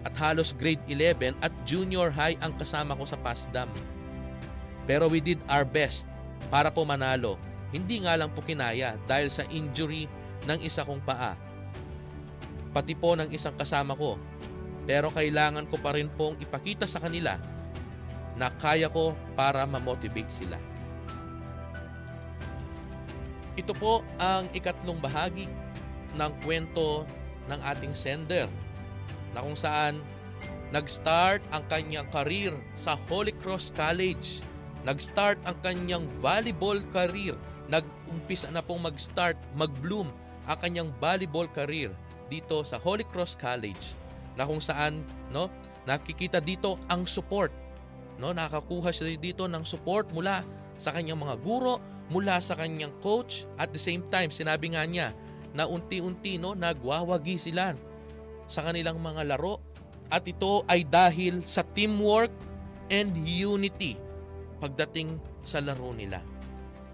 at 0.08 0.15
halos 0.15 0.56
grade 0.56 0.82
11 0.88 1.36
at 1.43 1.51
junior 1.67 2.08
high 2.08 2.39
ang 2.39 2.56
kasama 2.56 2.95
ko 2.95 3.04
sa 3.04 3.19
PASDAM. 3.19 3.67
Pero 4.88 5.12
we 5.12 5.19
did 5.19 5.39
our 5.51 5.67
best 5.67 6.08
para 6.47 6.71
po 6.71 6.88
manalo. 6.88 7.36
Hindi 7.71 8.03
nga 8.03 8.19
lang 8.19 8.36
po 8.36 8.43
kinaya 8.43 8.99
dahil 9.07 9.31
sa 9.31 9.47
injury 9.47 10.05
ng 10.47 10.60
isa 10.60 10.84
kong 10.84 11.01
paa. 11.07 11.39
Pati 12.71 12.95
po 12.95 13.15
ng 13.15 13.31
isang 13.31 13.55
kasama 13.55 13.95
ko. 13.95 14.19
Pero 14.88 15.12
kailangan 15.12 15.67
ko 15.71 15.79
pa 15.79 15.95
rin 15.95 16.12
pong 16.12 16.39
ipakita 16.39 16.88
sa 16.88 16.99
kanila 16.99 17.39
na 18.36 18.51
kaya 18.60 18.88
ko 18.91 19.15
para 19.36 19.63
ma-motivate 19.67 20.31
sila. 20.31 20.57
Ito 23.60 23.75
po 23.75 24.01
ang 24.15 24.47
ikatlong 24.55 24.97
bahagi 25.03 25.51
ng 26.15 26.31
kwento 26.43 27.03
ng 27.51 27.60
ating 27.60 27.93
sender 27.95 28.47
na 29.36 29.43
kung 29.43 29.60
saan 29.60 29.99
nag-start 30.71 31.43
ang 31.51 31.63
kanyang 31.67 32.07
career 32.10 32.55
sa 32.79 32.95
Holy 33.12 33.36
Cross 33.43 33.75
College. 33.75 34.39
Nag-start 34.88 35.38
ang 35.43 35.60
kanyang 35.62 36.07
volleyball 36.23 36.79
career. 36.95 37.36
Nag-umpisa 37.71 38.51
na 38.51 38.60
pong 38.60 38.84
mag-start, 38.84 39.39
mag-bloom 39.55 40.12
ang 40.43 40.57
kanyang 40.60 40.91
volleyball 40.99 41.47
career 41.47 41.95
dito 42.27 42.60
sa 42.67 42.75
Holy 42.75 43.07
Cross 43.07 43.39
College 43.39 43.95
na 44.36 44.43
kung 44.43 44.60
saan 44.60 45.03
no 45.31 45.51
nakikita 45.84 46.39
dito 46.39 46.79
ang 46.88 47.03
support 47.03 47.51
no 48.15 48.31
nakakuha 48.31 48.91
siya 48.95 49.15
dito 49.19 49.43
ng 49.47 49.63
support 49.67 50.07
mula 50.15 50.43
sa 50.79 50.95
kanyang 50.95 51.19
mga 51.19 51.36
guro 51.43 51.84
mula 52.07 52.39
sa 52.39 52.55
kanyang 52.55 52.91
coach 53.03 53.43
at 53.60 53.71
the 53.75 53.79
same 53.79 54.03
time 54.07 54.31
sinabi 54.31 54.71
nga 54.71 54.88
niya 54.88 55.12
na 55.51 55.67
unti-unti 55.67 56.39
no 56.39 56.55
nagwawagi 56.55 57.36
sila 57.36 57.75
sa 58.47 58.63
kanilang 58.63 58.99
mga 58.99 59.36
laro 59.36 59.60
at 60.12 60.23
ito 60.27 60.63
ay 60.67 60.84
dahil 60.88 61.43
sa 61.47 61.63
teamwork 61.63 62.31
and 62.91 63.15
unity 63.23 63.95
pagdating 64.60 65.15
sa 65.47 65.63
laro 65.63 65.95
nila. 65.95 66.19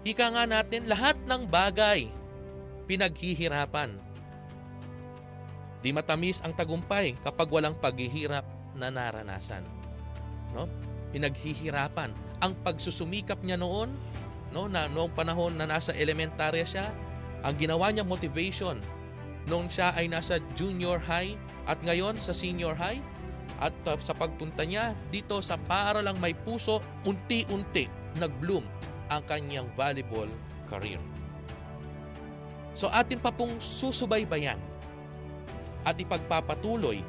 Ika 0.08 0.32
nga 0.32 0.48
natin, 0.48 0.88
lahat 0.88 1.20
ng 1.28 1.44
bagay 1.44 2.08
pinaghihirapan. 2.88 3.92
Di 5.84 5.92
matamis 5.92 6.40
ang 6.40 6.56
tagumpay 6.56 7.20
kapag 7.20 7.52
walang 7.52 7.76
paghihirap 7.76 8.48
na 8.72 8.88
naranasan. 8.88 9.68
No? 10.56 10.64
Pinaghihirapan. 11.12 12.16
Ang 12.40 12.56
pagsusumikap 12.64 13.44
niya 13.44 13.60
noon, 13.60 13.92
no, 14.48 14.64
na 14.64 14.88
noong 14.88 15.12
panahon 15.12 15.60
na 15.60 15.68
nasa 15.68 15.92
elementarya 15.92 16.64
siya, 16.64 16.88
ang 17.44 17.52
ginawa 17.60 17.92
niya 17.92 18.08
motivation 18.08 18.80
noong 19.44 19.68
siya 19.68 19.92
ay 19.92 20.08
nasa 20.08 20.40
junior 20.56 20.96
high 20.96 21.36
at 21.68 21.76
ngayon 21.84 22.16
sa 22.16 22.32
senior 22.32 22.72
high 22.72 23.04
at 23.60 23.76
uh, 23.84 24.00
sa 24.00 24.16
pagpunta 24.16 24.64
niya 24.64 24.96
dito 25.12 25.44
sa 25.44 25.60
para 25.68 26.00
lang 26.00 26.16
may 26.16 26.32
puso, 26.32 26.80
unti-unti 27.04 27.92
nag-bloom 28.16 28.64
ang 29.08 29.24
kanyang 29.24 29.68
volleyball 29.74 30.28
career. 30.68 31.00
So 32.78 32.86
atin 32.92 33.18
pa 33.18 33.34
pong 33.34 33.58
susubaybayan 33.58 34.60
at 35.82 35.98
ipagpapatuloy 35.98 37.02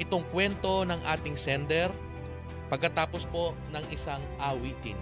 itong 0.00 0.24
kwento 0.32 0.88
ng 0.88 1.00
ating 1.04 1.36
sender 1.36 1.92
pagkatapos 2.72 3.28
po 3.28 3.52
ng 3.68 3.84
isang 3.92 4.22
awitin. 4.40 4.96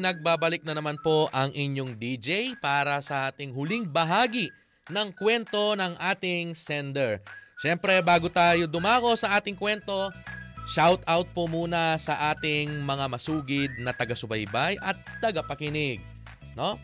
Nagbabalik 0.00 0.62
na 0.62 0.76
naman 0.76 1.00
po 1.00 1.28
ang 1.32 1.52
inyong 1.52 1.96
DJ 1.96 2.56
para 2.60 3.00
sa 3.00 3.28
ating 3.28 3.52
huling 3.52 3.88
bahagi 3.88 4.52
ng 4.90 5.10
kwento 5.14 5.74
ng 5.74 5.98
ating 5.98 6.54
sender. 6.54 7.18
Siyempre, 7.58 7.98
bago 8.04 8.28
tayo 8.28 8.68
dumako 8.68 9.16
sa 9.16 9.40
ating 9.40 9.56
kwento, 9.56 10.12
shout 10.68 11.00
out 11.08 11.26
po 11.32 11.48
muna 11.48 11.96
sa 11.96 12.36
ating 12.36 12.84
mga 12.84 13.04
masugid 13.08 13.70
na 13.80 13.96
taga-subaybay 13.96 14.76
at 14.78 15.00
taga-pakinig. 15.24 16.04
No? 16.52 16.76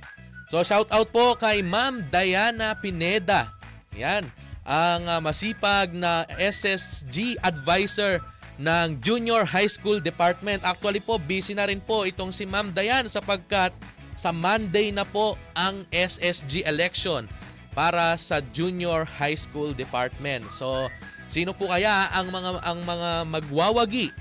So, 0.49 0.65
shout 0.65 0.89
out 0.89 1.13
po 1.13 1.37
kay 1.37 1.61
Ma'am 1.61 2.09
Diana 2.09 2.75
Pineda. 2.77 3.53
Yan, 3.93 4.27
ang 4.63 5.03
ah, 5.11 5.21
masipag 5.21 5.93
na 5.93 6.25
SSG 6.39 7.37
advisor 7.43 8.23
ng 8.63 9.03
Junior 9.03 9.43
High 9.43 9.67
School 9.67 9.99
Department. 9.99 10.63
Actually 10.63 11.03
po, 11.03 11.19
busy 11.19 11.59
na 11.59 11.67
rin 11.67 11.83
po 11.83 12.07
itong 12.07 12.31
si 12.31 12.47
Ma'am 12.47 12.71
Dayan 12.71 13.11
sapagkat 13.11 13.75
sa 14.15 14.31
Monday 14.31 14.95
na 14.95 15.03
po 15.03 15.35
ang 15.59 15.83
SSG 15.91 16.63
election 16.63 17.27
para 17.75 18.15
sa 18.15 18.39
Junior 18.55 19.03
High 19.03 19.35
School 19.35 19.75
Department. 19.75 20.47
So, 20.55 20.87
sino 21.27 21.51
po 21.51 21.67
kaya 21.75 22.07
ang 22.15 22.31
mga 22.31 22.63
ang 22.63 22.79
mga 22.87 23.11
magwawagi 23.27 24.13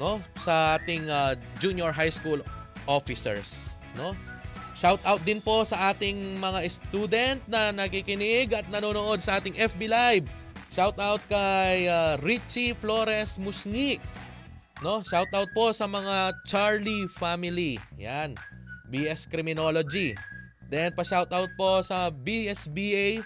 no 0.00 0.22
sa 0.38 0.80
ating 0.80 1.10
ah, 1.12 1.36
Junior 1.60 1.92
High 1.92 2.14
School 2.14 2.40
officers, 2.88 3.76
no? 3.98 4.16
Shout 4.76 5.00
out 5.08 5.24
din 5.24 5.40
po 5.40 5.64
sa 5.64 5.90
ating 5.92 6.36
mga 6.36 6.60
student 6.68 7.40
na 7.48 7.72
nakikinig 7.72 8.52
at 8.52 8.68
nanonood 8.68 9.24
sa 9.24 9.40
ating 9.40 9.56
FB 9.56 9.80
Live. 9.88 10.28
Shout 10.76 11.00
out 11.00 11.24
kay 11.24 11.88
ah, 11.88 12.20
Richie 12.20 12.76
Flores 12.76 13.40
Musni. 13.40 13.96
No, 14.84 15.00
shout 15.00 15.32
out 15.32 15.48
po 15.56 15.72
sa 15.72 15.88
mga 15.88 16.36
Charlie 16.44 17.08
family. 17.16 17.80
Yan. 17.96 18.36
BS 18.92 19.24
Criminology. 19.24 20.12
Then 20.68 20.92
pa 20.92 21.00
shout 21.00 21.32
out 21.32 21.48
po 21.56 21.80
sa 21.80 22.12
BSBA 22.12 23.24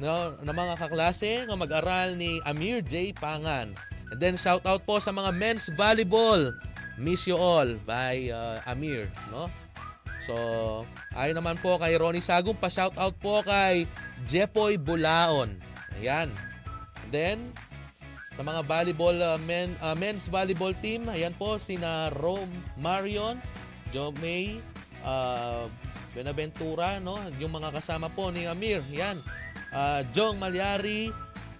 no, 0.00 0.32
na 0.40 0.52
mga 0.56 0.80
kaklase 0.80 1.44
na 1.44 1.60
mag-aral 1.60 2.16
ni 2.16 2.40
Amir 2.48 2.80
J. 2.80 3.12
Pangan. 3.12 3.76
And 4.08 4.16
then 4.16 4.40
shout 4.40 4.64
out 4.64 4.88
po 4.88 4.96
sa 4.96 5.12
mga 5.12 5.36
men's 5.36 5.68
volleyball. 5.76 6.56
Miss 6.96 7.28
you 7.28 7.36
all 7.36 7.76
by 7.84 8.32
uh, 8.32 8.64
Amir, 8.64 9.12
no? 9.28 9.52
So, 10.24 10.32
ayon 11.12 11.36
naman 11.36 11.60
po 11.60 11.76
kay 11.76 12.00
Ronnie 12.00 12.24
Sagum, 12.24 12.56
pa 12.56 12.72
shout 12.72 12.96
out 12.96 13.12
po 13.20 13.44
kay 13.44 13.84
Jepoy 14.24 14.80
Bulaon. 14.80 15.75
Ayan. 16.00 16.28
Then 17.08 17.54
sa 18.36 18.44
mga 18.44 18.68
volleyball 18.68 19.16
uh, 19.16 19.40
men, 19.48 19.72
uh, 19.80 19.96
men's 19.96 20.28
volleyball 20.28 20.76
team, 20.84 21.08
ayan 21.08 21.32
po 21.40 21.56
sina 21.56 22.12
Rome 22.20 22.52
Marion, 22.76 23.40
Jo 23.96 24.12
May, 24.20 24.60
uh, 25.00 25.72
Benaventura, 26.12 27.00
no? 27.00 27.16
Yung 27.40 27.56
mga 27.56 27.72
kasama 27.72 28.12
po 28.12 28.28
ni 28.28 28.44
Amir, 28.44 28.84
yan. 28.92 29.24
Uh, 29.72 30.04
Jong 30.12 30.36
Malyari, 30.36 31.08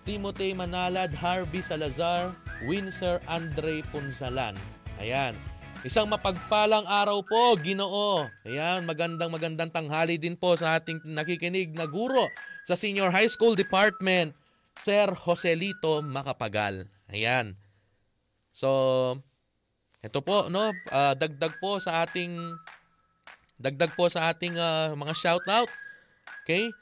Timothy 0.04 0.52
Manalad, 0.52 1.16
Harvey 1.16 1.64
Salazar, 1.64 2.36
Windsor 2.68 3.24
Andre 3.24 3.80
Punsalan. 3.88 4.52
Ayan. 5.00 5.32
Isang 5.80 6.08
mapagpalang 6.12 6.84
araw 6.84 7.24
po, 7.24 7.56
Ginoo. 7.56 8.28
Ayan, 8.44 8.84
magandang 8.84 9.32
magandang 9.32 9.72
tanghali 9.72 10.20
din 10.20 10.36
po 10.36 10.56
sa 10.60 10.76
ating 10.76 11.04
nakikinig 11.04 11.72
na 11.72 11.88
guro 11.88 12.28
sa 12.66 12.74
Senior 12.74 13.14
High 13.14 13.30
School 13.30 13.54
Department, 13.54 14.34
Sir 14.74 15.14
Joselito 15.14 16.02
Makapagal. 16.02 16.90
Ayan. 17.14 17.54
So, 18.50 19.22
ito 20.02 20.18
po, 20.18 20.50
no, 20.50 20.74
uh, 20.90 21.14
dagdag 21.14 21.62
po 21.62 21.78
sa 21.78 22.02
ating 22.02 22.58
dagdag 23.62 23.94
po 23.94 24.10
sa 24.10 24.34
ating 24.34 24.58
uh, 24.58 24.98
mga 24.98 25.14
shoutout. 25.14 25.70
Okay? 26.42 26.74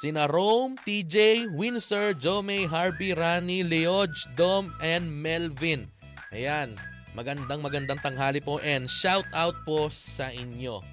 Sina 0.00 0.24
Rome, 0.24 0.80
TJ, 0.80 1.48
Windsor, 1.52 2.16
Jome, 2.16 2.64
Harvey, 2.64 3.12
Rani, 3.12 3.60
Leoj, 3.60 4.12
Dom, 4.40 4.72
and 4.80 5.04
Melvin. 5.08 5.84
Ayan. 6.32 6.80
Magandang 7.16 7.64
magandang 7.64 8.00
tanghali 8.04 8.44
po 8.44 8.60
and 8.60 8.88
shout 8.88 9.24
out 9.32 9.56
po 9.64 9.88
sa 9.88 10.28
inyo. 10.32 10.84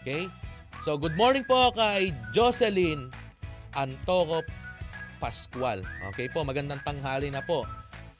Okay? 0.00 0.28
So 0.84 1.00
good 1.00 1.16
morning 1.16 1.48
po 1.48 1.72
kay 1.72 2.12
Jocelyn 2.32 3.08
Antoco 3.72 4.44
Pascual. 5.22 5.86
Okay 6.10 6.26
po, 6.26 6.42
magandang 6.42 6.82
tanghali 6.82 7.30
na 7.30 7.46
po. 7.46 7.62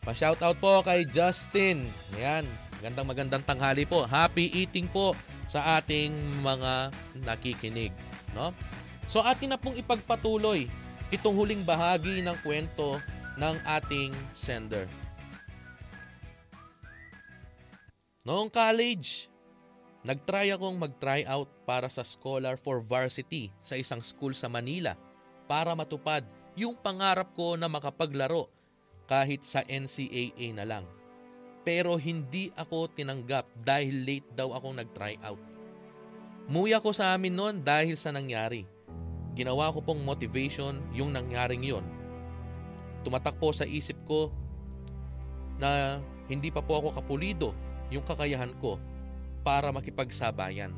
Pa-shout 0.07 0.39
out 0.39 0.59
po 0.63 0.83
kay 0.87 1.03
Justin. 1.11 1.91
Ayan, 2.15 2.47
magandang 2.79 3.07
magandang 3.11 3.45
tanghali 3.47 3.83
po. 3.83 4.07
Happy 4.07 4.51
eating 4.55 4.87
po 4.87 5.15
sa 5.51 5.79
ating 5.83 6.15
mga 6.43 6.95
nakikinig, 7.27 7.91
no? 8.39 8.55
So 9.11 9.19
atin 9.19 9.55
na 9.55 9.59
pong 9.59 9.79
ipagpatuloy 9.79 10.71
itong 11.11 11.35
huling 11.35 11.67
bahagi 11.67 12.23
ng 12.23 12.39
kwento 12.41 13.03
ng 13.35 13.57
ating 13.67 14.15
sender. 14.31 14.87
Noong 18.23 18.47
college, 18.47 19.27
nagtry 20.07 20.55
akong 20.55 20.79
mag-try 20.79 21.27
out 21.27 21.51
para 21.67 21.91
sa 21.91 22.07
Scholar 22.07 22.55
for 22.55 22.79
Varsity 22.79 23.51
sa 23.67 23.75
isang 23.75 23.99
school 24.07 24.31
sa 24.31 24.47
Manila 24.47 24.95
para 25.53 25.77
matupad 25.77 26.25
yung 26.57 26.73
pangarap 26.73 27.29
ko 27.37 27.61
na 27.61 27.69
makapaglaro 27.69 28.49
kahit 29.05 29.45
sa 29.45 29.61
NCAA 29.69 30.57
na 30.57 30.65
lang. 30.65 30.89
Pero 31.61 31.93
hindi 32.01 32.49
ako 32.57 32.89
tinanggap 32.97 33.45
dahil 33.61 34.09
late 34.09 34.33
daw 34.33 34.57
akong 34.57 34.81
nag-try 34.81 35.21
out. 35.21 35.37
Muya 36.49 36.81
ko 36.81 36.97
sa 36.97 37.13
amin 37.13 37.37
noon 37.37 37.61
dahil 37.61 38.01
sa 38.01 38.09
nangyari 38.09 38.65
ginawa 39.37 39.73
ko 39.73 39.85
pong 39.85 40.01
motivation 40.01 40.81
yung 40.93 41.13
nangyaring 41.13 41.65
yon. 41.65 41.85
Tumatak 43.05 43.37
po 43.37 43.53
sa 43.53 43.69
isip 43.69 43.97
ko 44.09 44.33
na 45.61 46.01
hindi 46.33 46.49
pa 46.49 46.65
po 46.65 46.81
ako 46.81 46.89
kapulido 46.97 47.53
yung 47.93 48.05
kakayahan 48.09 48.57
ko 48.57 48.81
para 49.45 49.69
makipagsabayan. 49.69 50.73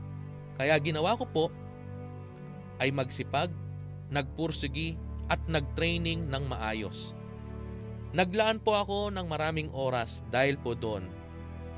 Kaya 0.59 0.75
ginawa 0.83 1.19
ko 1.19 1.25
po 1.27 1.45
ay 2.83 2.91
magsipag, 2.91 3.51
nagpursigi 4.13 4.97
at 5.33 5.41
nagtraining 5.49 6.29
ng 6.29 6.45
maayos. 6.49 7.17
Naglaan 8.15 8.63
po 8.63 8.79
ako 8.79 9.11
ng 9.11 9.27
maraming 9.27 9.71
oras 9.75 10.23
dahil 10.31 10.55
po 10.61 10.77
doon. 10.77 11.09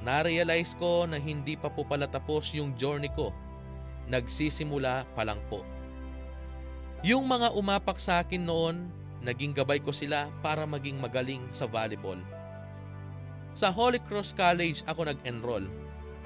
Na-realize 0.04 0.76
ko 0.76 1.08
na 1.08 1.16
hindi 1.16 1.56
pa 1.56 1.72
po 1.72 1.82
pala 1.82 2.04
tapos 2.04 2.52
yung 2.52 2.76
journey 2.76 3.08
ko. 3.16 3.32
Nagsisimula 4.06 5.08
pa 5.16 5.22
lang 5.24 5.40
po. 5.48 5.64
Yung 7.00 7.24
mga 7.24 7.56
umapak 7.56 7.96
sa 7.96 8.20
akin 8.20 8.44
noon, 8.44 8.92
naging 9.24 9.56
gabay 9.56 9.80
ko 9.80 9.90
sila 9.90 10.28
para 10.44 10.68
maging 10.68 11.00
magaling 11.00 11.42
sa 11.50 11.64
volleyball. 11.64 12.20
Sa 13.56 13.72
Holy 13.72 13.98
Cross 14.04 14.36
College 14.36 14.84
ako 14.84 15.08
nag-enroll 15.08 15.64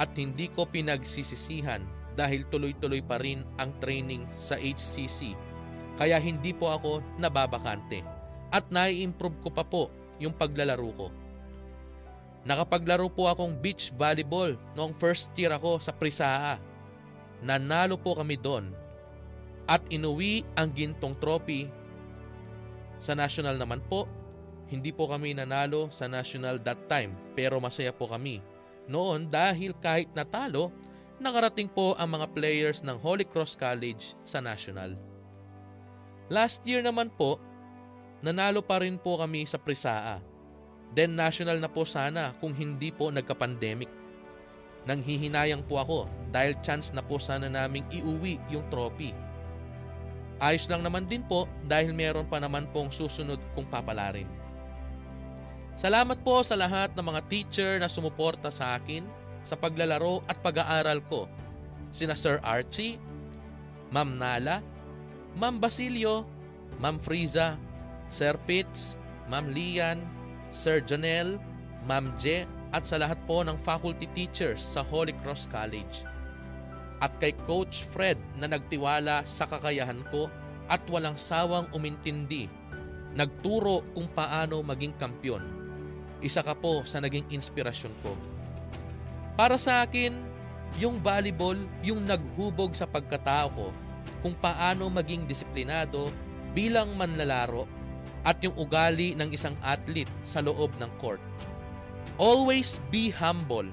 at 0.02 0.10
hindi 0.18 0.50
ko 0.50 0.66
pinagsisisihan 0.66 1.86
dahil 2.18 2.42
tuloy-tuloy 2.50 3.06
pa 3.06 3.22
rin 3.22 3.46
ang 3.62 3.70
training 3.78 4.26
sa 4.34 4.58
HCC 4.58 5.38
kaya 6.00 6.16
hindi 6.16 6.56
po 6.56 6.72
ako 6.72 7.04
nababakante 7.20 8.00
at 8.48 8.64
nai-improve 8.72 9.36
ko 9.44 9.52
pa 9.52 9.60
po 9.60 9.92
yung 10.16 10.32
paglalaro 10.32 10.90
ko. 10.96 11.06
Nakapaglaro 12.48 13.12
po 13.12 13.28
akong 13.28 13.52
beach 13.52 13.92
volleyball 13.92 14.56
noong 14.72 14.96
first 14.96 15.28
year 15.36 15.52
ako 15.52 15.76
sa 15.76 15.92
Prisaa. 15.92 16.56
Nanalo 17.44 18.00
po 18.00 18.16
kami 18.16 18.40
doon 18.40 18.72
at 19.68 19.84
inuwi 19.92 20.40
ang 20.56 20.72
gintong 20.72 21.12
trophy. 21.20 21.68
Sa 22.96 23.12
national 23.12 23.60
naman 23.60 23.84
po, 23.84 24.08
hindi 24.72 24.96
po 24.96 25.04
kami 25.04 25.36
nanalo 25.36 25.92
sa 25.92 26.08
national 26.08 26.56
that 26.64 26.80
time 26.88 27.12
pero 27.36 27.60
masaya 27.60 27.92
po 27.92 28.08
kami. 28.08 28.40
Noon 28.88 29.28
dahil 29.28 29.76
kahit 29.76 30.08
natalo, 30.16 30.72
nakarating 31.20 31.68
po 31.68 31.92
ang 32.00 32.16
mga 32.16 32.26
players 32.32 32.80
ng 32.80 32.96
Holy 32.96 33.28
Cross 33.28 33.52
College 33.52 34.16
sa 34.24 34.40
national. 34.40 35.09
Last 36.30 36.62
year 36.62 36.80
naman 36.80 37.10
po, 37.10 37.42
nanalo 38.22 38.62
pa 38.62 38.80
rin 38.80 38.96
po 38.96 39.18
kami 39.18 39.44
sa 39.44 39.58
Prisaa. 39.58 40.22
Then 40.94 41.18
national 41.18 41.58
na 41.58 41.70
po 41.70 41.82
sana 41.82 42.34
kung 42.38 42.54
hindi 42.54 42.94
po 42.94 43.10
nagka-pandemic. 43.10 43.90
Nanghihinayang 44.86 45.66
po 45.66 45.82
ako 45.82 46.00
dahil 46.30 46.56
chance 46.62 46.94
na 46.94 47.02
po 47.02 47.18
sana 47.18 47.50
naming 47.50 47.84
iuwi 47.92 48.40
yung 48.48 48.64
trophy 48.72 49.12
Ayos 50.40 50.64
lang 50.72 50.80
naman 50.80 51.04
din 51.04 51.20
po 51.20 51.44
dahil 51.68 51.92
meron 51.92 52.24
pa 52.24 52.40
naman 52.40 52.64
pong 52.72 52.88
susunod 52.88 53.36
kong 53.52 53.68
papalarin. 53.68 54.24
Salamat 55.76 56.24
po 56.24 56.40
sa 56.40 56.56
lahat 56.56 56.96
ng 56.96 57.04
mga 57.04 57.20
teacher 57.28 57.72
na 57.76 57.92
sumuporta 57.92 58.48
sa 58.48 58.80
akin 58.80 59.04
sa 59.44 59.52
paglalaro 59.52 60.24
at 60.24 60.40
pag-aaral 60.40 61.04
ko. 61.04 61.28
Sina 61.92 62.16
Sir 62.16 62.40
Archie, 62.40 62.96
Ma'am 63.92 64.16
Nala, 64.16 64.64
Ma'am 65.38 65.62
Basilio, 65.62 66.26
Ma'am 66.82 66.98
Friza, 66.98 67.54
Sir 68.10 68.34
Pitts, 68.48 68.98
Ma'am 69.30 69.50
Lian, 69.50 70.02
Sir 70.50 70.82
Janelle, 70.82 71.38
Ma'am 71.86 72.10
Je, 72.18 72.42
at 72.70 72.86
sa 72.86 72.98
lahat 72.98 73.18
po 73.26 73.42
ng 73.42 73.58
faculty 73.62 74.06
teachers 74.14 74.62
sa 74.62 74.82
Holy 74.82 75.14
Cross 75.22 75.50
College 75.50 76.06
at 77.00 77.10
kay 77.18 77.32
Coach 77.48 77.88
Fred 77.90 78.20
na 78.36 78.46
nagtiwala 78.46 79.24
sa 79.24 79.48
kakayahan 79.48 80.04
ko 80.12 80.28
at 80.68 80.84
walang 80.86 81.16
sawang 81.16 81.66
umintindi. 81.72 82.46
Nagturo 83.16 83.82
kung 83.96 84.06
paano 84.12 84.62
maging 84.62 84.94
kampyon. 85.00 85.42
Isa 86.20 86.44
ka 86.44 86.54
po 86.54 86.84
sa 86.86 87.02
naging 87.02 87.26
inspirasyon 87.32 87.94
ko. 88.04 88.12
Para 89.34 89.56
sa 89.56 89.82
akin, 89.82 90.14
yung 90.78 91.02
volleyball 91.02 91.58
yung 91.82 92.06
naghubog 92.06 92.76
sa 92.78 92.86
pagkatao 92.86 93.48
ko 93.50 93.68
kung 94.20 94.36
paano 94.36 94.86
maging 94.92 95.24
disiplinado 95.24 96.12
bilang 96.52 96.94
manlalaro 96.96 97.64
at 98.24 98.36
yung 98.44 98.52
ugali 98.60 99.16
ng 99.16 99.32
isang 99.32 99.56
athlete 99.64 100.12
sa 100.22 100.44
loob 100.44 100.72
ng 100.76 100.90
court. 101.00 101.22
Always 102.20 102.76
be 102.92 103.08
humble 103.08 103.68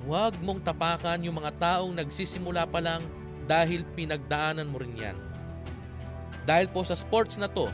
Huwag 0.00 0.32
mong 0.40 0.64
tapakan 0.64 1.20
yung 1.20 1.36
mga 1.36 1.52
taong 1.60 1.92
nagsisimula 1.92 2.64
pa 2.64 2.80
lang 2.80 3.04
dahil 3.44 3.84
pinagdaanan 3.92 4.64
mo 4.64 4.80
rin 4.80 4.96
yan. 4.96 5.16
Dahil 6.48 6.72
po 6.72 6.80
sa 6.88 6.96
sports 6.96 7.36
na 7.36 7.52
to, 7.52 7.68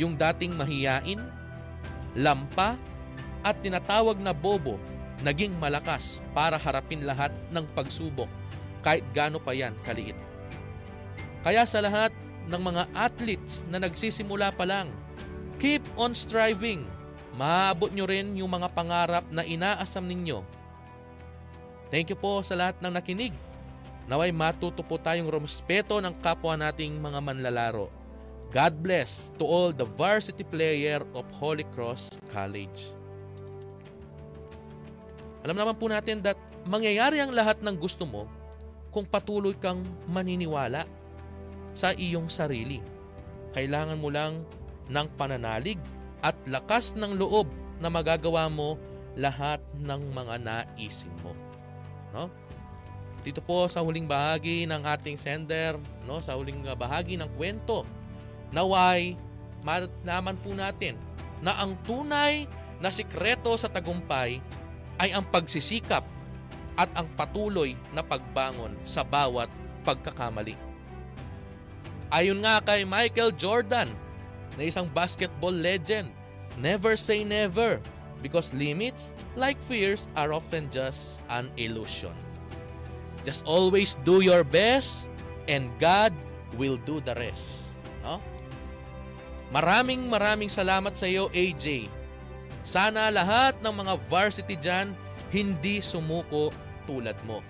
yung 0.00 0.16
dating 0.16 0.56
mahiyain, 0.56 1.20
lampa, 2.16 2.80
at 3.44 3.58
tinatawag 3.60 4.16
na 4.22 4.32
bobo 4.32 4.80
naging 5.20 5.52
malakas 5.60 6.24
para 6.32 6.56
harapin 6.56 7.04
lahat 7.04 7.34
ng 7.52 7.66
pagsubok 7.76 8.30
kahit 8.80 9.04
gaano 9.12 9.36
pa 9.36 9.52
yan 9.52 9.76
kaliit. 9.84 10.16
Kaya 11.42 11.66
sa 11.66 11.82
lahat 11.82 12.14
ng 12.46 12.62
mga 12.62 12.82
athletes 12.94 13.66
na 13.66 13.82
nagsisimula 13.82 14.54
pa 14.54 14.66
lang, 14.66 14.90
keep 15.58 15.82
on 15.98 16.14
striving. 16.14 16.86
Maabot 17.34 17.90
nyo 17.90 18.06
rin 18.06 18.34
yung 18.38 18.50
mga 18.50 18.70
pangarap 18.74 19.24
na 19.32 19.42
inaasam 19.42 20.04
ninyo 20.04 20.44
Thank 21.92 22.08
you 22.08 22.16
po 22.16 22.40
sa 22.40 22.56
lahat 22.56 22.80
ng 22.80 22.88
nakinig. 22.88 23.36
Naway 24.08 24.32
matuto 24.32 24.80
po 24.80 24.96
tayong 24.96 25.28
rumespeto 25.28 26.00
ng 26.00 26.16
kapwa 26.24 26.56
nating 26.56 26.96
mga 26.96 27.20
manlalaro. 27.20 27.92
God 28.48 28.80
bless 28.80 29.28
to 29.36 29.44
all 29.44 29.76
the 29.76 29.84
varsity 29.84 30.40
player 30.40 31.04
of 31.12 31.28
Holy 31.36 31.68
Cross 31.76 32.16
College. 32.32 32.96
Alam 35.44 35.60
naman 35.60 35.76
po 35.76 35.84
natin 35.92 36.24
that 36.24 36.40
mangyayari 36.64 37.20
ang 37.20 37.36
lahat 37.36 37.60
ng 37.60 37.76
gusto 37.76 38.08
mo 38.08 38.24
kung 38.88 39.04
patuloy 39.04 39.52
kang 39.52 39.84
maniniwala 40.08 40.88
sa 41.72 41.96
iyong 41.96 42.28
sarili. 42.28 42.80
Kailangan 43.56 44.00
mo 44.00 44.08
lang 44.08 44.44
ng 44.88 45.06
pananalig 45.16 45.80
at 46.24 46.36
lakas 46.48 46.94
ng 46.96 47.16
loob 47.16 47.48
na 47.82 47.90
magagawa 47.92 48.46
mo 48.46 48.78
lahat 49.18 49.60
ng 49.76 50.12
mga 50.14 50.40
naisin 50.40 51.12
mo 51.20 51.36
no? 52.12 52.28
Dito 53.22 53.40
po 53.40 53.66
sa 53.66 53.80
huling 53.80 54.06
bahagi 54.06 54.68
ng 54.68 54.82
ating 54.84 55.16
sender, 55.16 55.78
no, 56.04 56.20
sa 56.20 56.36
huling 56.36 56.62
bahagi 56.76 57.16
ng 57.16 57.30
kwento, 57.38 57.86
naway 58.52 59.16
malaman 59.62 60.36
po 60.42 60.50
natin 60.52 60.98
na 61.38 61.54
ang 61.58 61.78
tunay 61.86 62.50
na 62.82 62.90
sikreto 62.90 63.54
sa 63.54 63.70
tagumpay 63.70 64.42
ay 64.98 65.14
ang 65.14 65.22
pagsisikap 65.22 66.02
at 66.74 66.90
ang 66.98 67.06
patuloy 67.14 67.78
na 67.94 68.02
pagbangon 68.02 68.74
sa 68.82 69.06
bawat 69.06 69.46
pagkakamali. 69.86 70.71
Ayon 72.12 72.44
nga 72.44 72.60
kay 72.60 72.84
Michael 72.84 73.32
Jordan, 73.32 73.88
na 74.60 74.68
isang 74.68 74.84
basketball 74.92 75.52
legend, 75.52 76.12
never 76.60 76.92
say 76.92 77.24
never 77.24 77.80
because 78.20 78.52
limits, 78.52 79.10
like 79.34 79.56
fears, 79.64 80.12
are 80.12 80.36
often 80.36 80.68
just 80.68 81.24
an 81.32 81.48
illusion. 81.56 82.12
Just 83.24 83.42
always 83.48 83.96
do 84.04 84.20
your 84.20 84.44
best 84.44 85.08
and 85.48 85.72
God 85.80 86.12
will 86.60 86.76
do 86.84 87.00
the 87.00 87.16
rest. 87.16 87.72
No? 88.04 88.20
Maraming 89.48 90.08
maraming 90.08 90.52
salamat 90.52 90.92
sa 90.92 91.08
iyo, 91.08 91.32
AJ. 91.32 91.88
Sana 92.62 93.10
lahat 93.10 93.58
ng 93.64 93.74
mga 93.74 93.94
varsity 94.06 94.54
dyan 94.60 94.94
hindi 95.32 95.80
sumuko 95.80 96.52
tulad 96.84 97.16
mo. 97.24 97.40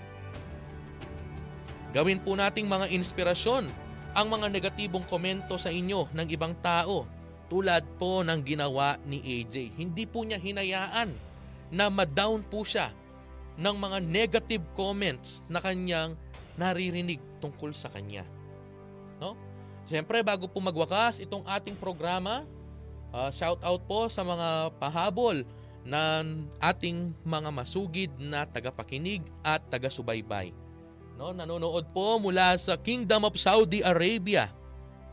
Gawin 1.93 2.23
po 2.23 2.33
nating 2.33 2.65
mga 2.65 2.89
inspirasyon 2.89 3.69
ang 4.13 4.29
mga 4.29 4.53
negatibong 4.53 5.09
komento 5.09 5.57
sa 5.57 5.73
inyo 5.73 6.13
ng 6.13 6.29
ibang 6.29 6.53
tao 6.61 7.09
tulad 7.49 7.85
po 7.97 8.21
ng 8.25 8.41
ginawa 8.45 8.97
ni 9.09 9.21
AJ. 9.21 9.77
Hindi 9.77 10.05
po 10.09 10.25
niya 10.25 10.41
hinayaan 10.41 11.13
na 11.73 11.89
ma-down 11.89 12.45
po 12.45 12.65
siya 12.65 12.93
ng 13.57 13.77
mga 13.77 13.99
negative 14.05 14.65
comments 14.73 15.45
na 15.49 15.61
kanyang 15.61 16.17
naririnig 16.57 17.21
tungkol 17.41 17.73
sa 17.73 17.89
kanya. 17.93 18.25
No? 19.21 19.37
Siyempre, 19.89 20.21
bago 20.25 20.49
po 20.49 20.61
magwakas 20.61 21.21
itong 21.21 21.45
ating 21.49 21.77
programa, 21.77 22.45
uh, 23.13 23.29
shout 23.33 23.61
out 23.61 23.83
po 23.85 24.09
sa 24.09 24.25
mga 24.25 24.73
pahabol 24.77 25.45
ng 25.83 26.25
ating 26.63 27.13
mga 27.27 27.51
masugid 27.51 28.11
na 28.17 28.47
tagapakinig 28.49 29.25
at 29.43 29.61
taga-subaybay. 29.69 30.62
No, 31.23 31.31
nanonood 31.31 31.87
po 31.95 32.19
mula 32.19 32.59
sa 32.59 32.75
Kingdom 32.75 33.23
of 33.23 33.39
Saudi 33.39 33.79
Arabia. 33.79 34.51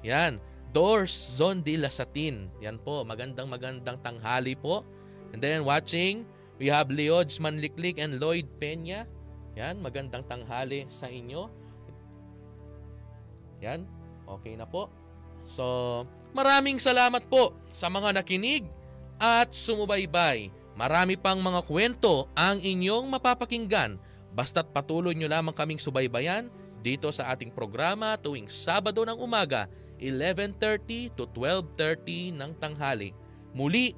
Yan, 0.01 0.41
Doors 0.73 1.13
Zone 1.13 1.61
de 1.61 1.77
la 1.77 1.93
Satin. 1.93 2.49
Yan 2.65 2.81
po, 2.81 3.05
magandang 3.05 3.45
magandang 3.45 4.01
tanghali 4.01 4.57
po. 4.57 4.81
And 5.29 5.37
then 5.37 5.61
watching, 5.61 6.25
we 6.57 6.65
have 6.65 6.89
Leodge 6.89 7.37
Manliklik 7.37 8.01
and 8.01 8.17
Lloyd 8.17 8.49
Peña. 8.57 9.05
Yan, 9.53 9.85
magandang 9.85 10.25
tanghali 10.25 10.89
sa 10.89 11.05
inyo. 11.13 11.45
Yan, 13.61 13.85
okay 14.25 14.57
na 14.57 14.65
po. 14.65 14.89
So, 15.45 15.61
maraming 16.33 16.81
salamat 16.81 17.29
po 17.29 17.53
sa 17.69 17.85
mga 17.85 18.17
nakinig 18.17 18.65
at 19.21 19.53
sumubaybay. 19.53 20.49
Marami 20.73 21.21
pang 21.21 21.37
mga 21.37 21.61
kwento 21.69 22.25
ang 22.33 22.57
inyong 22.65 23.05
mapapakinggan 23.13 24.08
Basta't 24.33 24.69
patuloy 24.71 25.17
nyo 25.17 25.27
lamang 25.27 25.55
kaming 25.55 25.81
subaybayan 25.81 26.47
dito 26.79 27.11
sa 27.11 27.33
ating 27.35 27.51
programa 27.51 28.15
tuwing 28.15 28.47
Sabado 28.47 29.03
ng 29.03 29.19
umaga, 29.19 29.67
11.30 29.99 31.11
to 31.17 31.27
12.30 31.35 32.39
ng 32.39 32.51
tanghali. 32.55 33.11
Muli, 33.51 33.91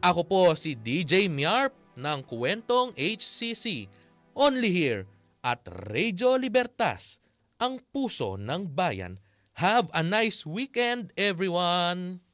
ako 0.00 0.22
po 0.26 0.42
si 0.56 0.74
DJ 0.74 1.28
Miarp 1.28 1.76
ng 1.94 2.24
Kwentong 2.24 2.96
HCC, 2.96 3.86
only 4.32 4.72
here 4.72 5.04
at 5.44 5.60
Radio 5.92 6.34
Libertas, 6.40 7.20
ang 7.60 7.78
puso 7.92 8.40
ng 8.40 8.72
bayan. 8.72 9.20
Have 9.60 9.92
a 9.92 10.00
nice 10.00 10.48
weekend, 10.48 11.12
everyone! 11.20 12.29